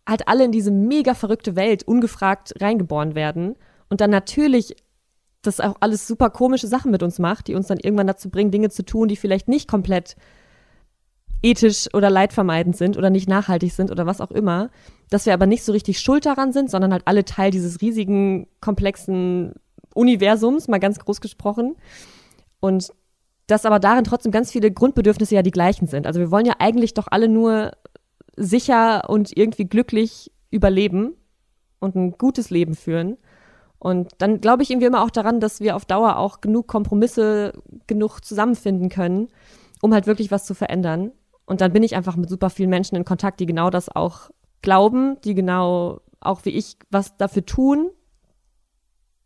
[0.06, 3.56] halt alle in diese mega verrückte Welt ungefragt reingeboren werden
[3.90, 4.76] und dann natürlich
[5.42, 8.52] das auch alles super komische Sachen mit uns macht, die uns dann irgendwann dazu bringen,
[8.52, 10.16] Dinge zu tun, die vielleicht nicht komplett
[11.44, 14.70] ethisch oder leidvermeidend sind oder nicht nachhaltig sind oder was auch immer,
[15.10, 18.48] dass wir aber nicht so richtig schuld daran sind, sondern halt alle Teil dieses riesigen,
[18.60, 19.54] komplexen
[19.96, 21.76] Universums, mal ganz groß gesprochen.
[22.60, 22.94] Und
[23.48, 26.06] dass aber darin trotzdem ganz viele Grundbedürfnisse ja die gleichen sind.
[26.06, 27.72] Also wir wollen ja eigentlich doch alle nur
[28.38, 31.16] sicher und irgendwie glücklich überleben
[31.80, 33.18] und ein gutes Leben führen.
[33.82, 37.54] Und dann glaube ich irgendwie immer auch daran, dass wir auf Dauer auch genug Kompromisse
[37.88, 39.30] genug zusammenfinden können,
[39.82, 41.12] um halt wirklich was zu verändern.
[41.48, 44.30] Und dann bin ich einfach mit super vielen Menschen in Kontakt, die genau das auch
[44.62, 47.90] glauben, die genau auch wie ich was dafür tun,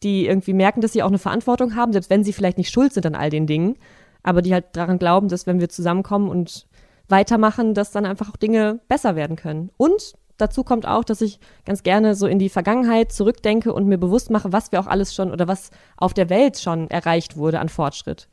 [0.03, 2.93] die irgendwie merken, dass sie auch eine Verantwortung haben, selbst wenn sie vielleicht nicht schuld
[2.93, 3.75] sind an all den Dingen,
[4.23, 6.65] aber die halt daran glauben, dass wenn wir zusammenkommen und
[7.09, 9.69] weitermachen, dass dann einfach auch Dinge besser werden können.
[9.75, 13.97] Und dazu kommt auch, dass ich ganz gerne so in die Vergangenheit zurückdenke und mir
[13.97, 17.59] bewusst mache, was wir auch alles schon oder was auf der Welt schon erreicht wurde
[17.59, 18.27] an Fortschritt.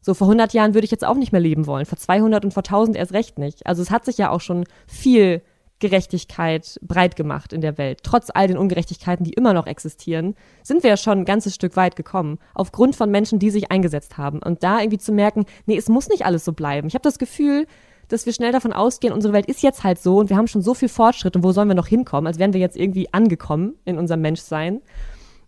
[0.00, 2.52] So vor 100 Jahren würde ich jetzt auch nicht mehr leben wollen, vor 200 und
[2.52, 3.66] vor 1000 erst recht nicht.
[3.66, 5.42] Also es hat sich ja auch schon viel
[5.82, 8.00] Gerechtigkeit breit gemacht in der Welt.
[8.04, 11.76] Trotz all den Ungerechtigkeiten, die immer noch existieren, sind wir ja schon ein ganzes Stück
[11.76, 12.38] weit gekommen.
[12.54, 14.40] Aufgrund von Menschen, die sich eingesetzt haben.
[14.40, 16.86] Und da irgendwie zu merken, nee, es muss nicht alles so bleiben.
[16.86, 17.66] Ich habe das Gefühl,
[18.08, 20.62] dass wir schnell davon ausgehen, unsere Welt ist jetzt halt so und wir haben schon
[20.62, 23.74] so viel Fortschritt und wo sollen wir noch hinkommen, als wären wir jetzt irgendwie angekommen
[23.84, 24.80] in unserem Menschsein.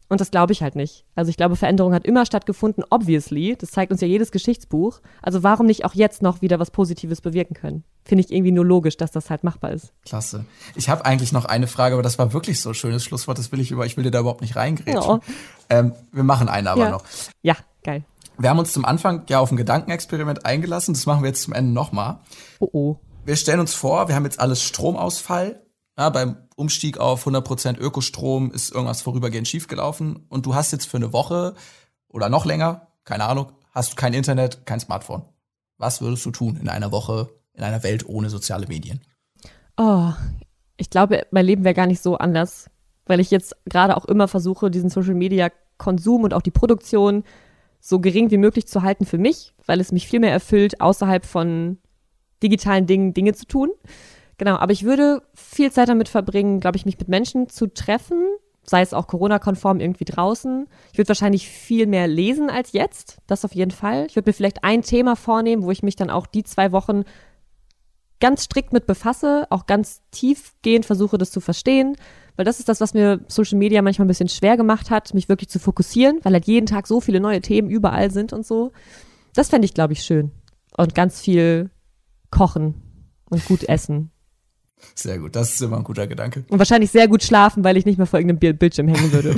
[0.09, 1.05] Und das glaube ich halt nicht.
[1.15, 3.57] Also ich glaube, Veränderung hat immer stattgefunden, obviously.
[3.59, 5.01] Das zeigt uns ja jedes Geschichtsbuch.
[5.23, 7.85] Also warum nicht auch jetzt noch wieder was Positives bewirken können?
[8.05, 9.93] Finde ich irgendwie nur logisch, dass das halt machbar ist.
[10.05, 10.45] Klasse.
[10.77, 13.39] Ich habe eigentlich noch eine Frage, aber das war wirklich so ein schönes Schlusswort.
[13.39, 15.03] Das will ich über, ich will dir da überhaupt nicht reingrätschen.
[15.03, 15.21] Oh.
[15.71, 16.91] Ähm, wir machen eine aber ja.
[16.91, 17.05] noch.
[17.43, 18.05] Ja, geil.
[18.37, 20.95] Wir haben uns zum Anfang ja auf ein Gedankenexperiment eingelassen.
[20.95, 22.19] Das machen wir jetzt zum Ende nochmal.
[22.59, 22.97] Oh oh.
[23.25, 25.63] Wir stellen uns vor, wir haben jetzt alles Stromausfall.
[25.97, 30.27] Ja, beim Umstieg auf 100% Ökostrom ist irgendwas vorübergehend schiefgelaufen.
[30.29, 31.55] Und du hast jetzt für eine Woche
[32.09, 35.23] oder noch länger, keine Ahnung, hast du kein Internet, kein Smartphone.
[35.79, 39.01] Was würdest du tun in einer Woche in einer Welt ohne soziale Medien?
[39.77, 40.13] Oh,
[40.77, 42.69] ich glaube, mein Leben wäre gar nicht so anders,
[43.07, 47.25] weil ich jetzt gerade auch immer versuche, diesen Social Media Konsum und auch die Produktion
[47.87, 51.27] so gering wie möglich zu halten für mich, weil es mich viel mehr erfüllt, außerhalb
[51.27, 51.77] von
[52.43, 53.71] digitalen Dingen Dinge zu tun.
[54.39, 58.25] Genau, aber ich würde viel Zeit damit verbringen, glaube ich, mich mit Menschen zu treffen,
[58.65, 60.67] sei es auch Corona-konform irgendwie draußen.
[60.93, 64.07] Ich würde wahrscheinlich viel mehr lesen als jetzt, das auf jeden Fall.
[64.07, 67.05] Ich würde mir vielleicht ein Thema vornehmen, wo ich mich dann auch die zwei Wochen
[68.19, 71.97] ganz strikt mit befasse, auch ganz tiefgehend versuche, das zu verstehen,
[72.37, 75.29] weil das ist das, was mir Social Media manchmal ein bisschen schwer gemacht hat, mich
[75.29, 78.73] wirklich zu fokussieren, weil halt jeden Tag so viele neue Themen überall sind und so.
[79.35, 80.33] Das fände ich, glaube ich, schön.
[80.77, 81.71] Und ganz viel
[82.31, 82.75] kochen
[83.31, 84.11] und gut essen.
[84.95, 86.45] Sehr gut, das ist immer ein guter Gedanke.
[86.49, 89.35] Und wahrscheinlich sehr gut schlafen, weil ich nicht mehr vor irgendeinem Bildschirm hängen würde.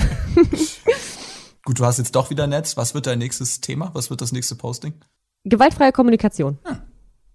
[1.64, 2.76] gut, du hast jetzt doch wieder Netz.
[2.76, 3.90] Was wird dein nächstes Thema?
[3.94, 4.94] Was wird das nächste Posting?
[5.44, 6.58] Gewaltfreie Kommunikation.
[6.64, 6.78] Hm.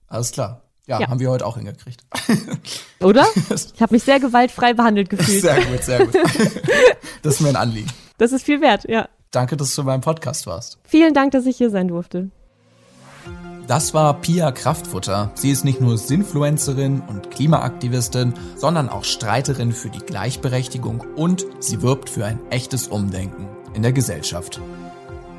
[0.08, 0.71] Alles klar.
[0.92, 2.04] Ja, ja, haben wir heute auch hingekriegt.
[3.00, 3.26] Oder?
[3.50, 5.42] Ich habe mich sehr gewaltfrei behandelt gefühlt.
[5.42, 6.16] Sehr gut, sehr gut.
[7.22, 7.90] Das ist mir ein Anliegen.
[8.18, 9.08] Das ist viel wert, ja.
[9.30, 10.80] Danke, dass du beim Podcast warst.
[10.84, 12.30] Vielen Dank, dass ich hier sein durfte.
[13.68, 15.32] Das war Pia Kraftfutter.
[15.36, 21.82] Sie ist nicht nur Sinfluencerin und Klimaaktivistin, sondern auch Streiterin für die Gleichberechtigung und sie
[21.82, 24.60] wirbt für ein echtes Umdenken in der Gesellschaft.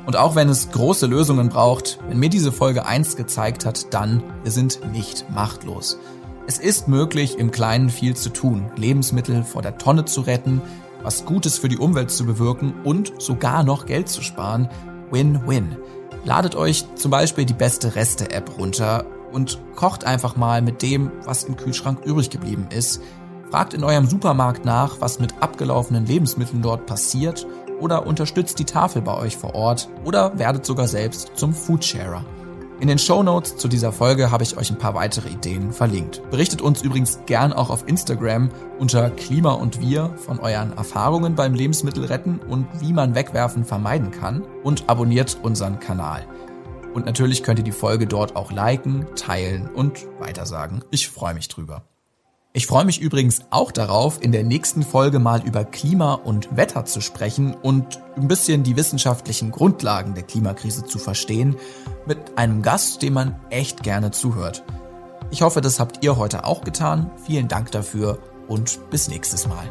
[0.05, 4.21] Und auch wenn es große Lösungen braucht, wenn mir diese Folge eins gezeigt hat, dann,
[4.43, 5.97] wir sind nicht machtlos.
[6.45, 10.61] Es ist möglich, im Kleinen viel zu tun, Lebensmittel vor der Tonne zu retten,
[11.01, 14.67] was Gutes für die Umwelt zu bewirken und sogar noch Geld zu sparen.
[15.09, 15.77] Win-win.
[16.25, 21.45] Ladet euch zum Beispiel die beste Reste-App runter und kocht einfach mal mit dem, was
[21.45, 23.01] im Kühlschrank übrig geblieben ist.
[23.49, 27.45] Fragt in eurem Supermarkt nach, was mit abgelaufenen Lebensmitteln dort passiert
[27.83, 32.23] oder unterstützt die Tafel bei euch vor Ort oder werdet sogar selbst zum Foodsharer.
[32.79, 36.21] In den Show Notes zu dieser Folge habe ich euch ein paar weitere Ideen verlinkt.
[36.31, 41.53] Berichtet uns übrigens gern auch auf Instagram unter Klima und Wir von euren Erfahrungen beim
[41.53, 46.25] Lebensmittelretten und wie man Wegwerfen vermeiden kann und abonniert unseren Kanal.
[46.93, 50.83] Und natürlich könnt ihr die Folge dort auch liken, teilen und weitersagen.
[50.91, 51.83] Ich freue mich drüber.
[52.55, 56.85] Ich freue mich übrigens auch darauf, in der nächsten Folge mal über Klima und Wetter
[56.85, 61.55] zu sprechen und ein bisschen die wissenschaftlichen Grundlagen der Klimakrise zu verstehen,
[62.05, 64.63] mit einem Gast, dem man echt gerne zuhört.
[65.31, 67.09] Ich hoffe, das habt ihr heute auch getan.
[67.25, 69.67] Vielen Dank dafür und bis nächstes Mal.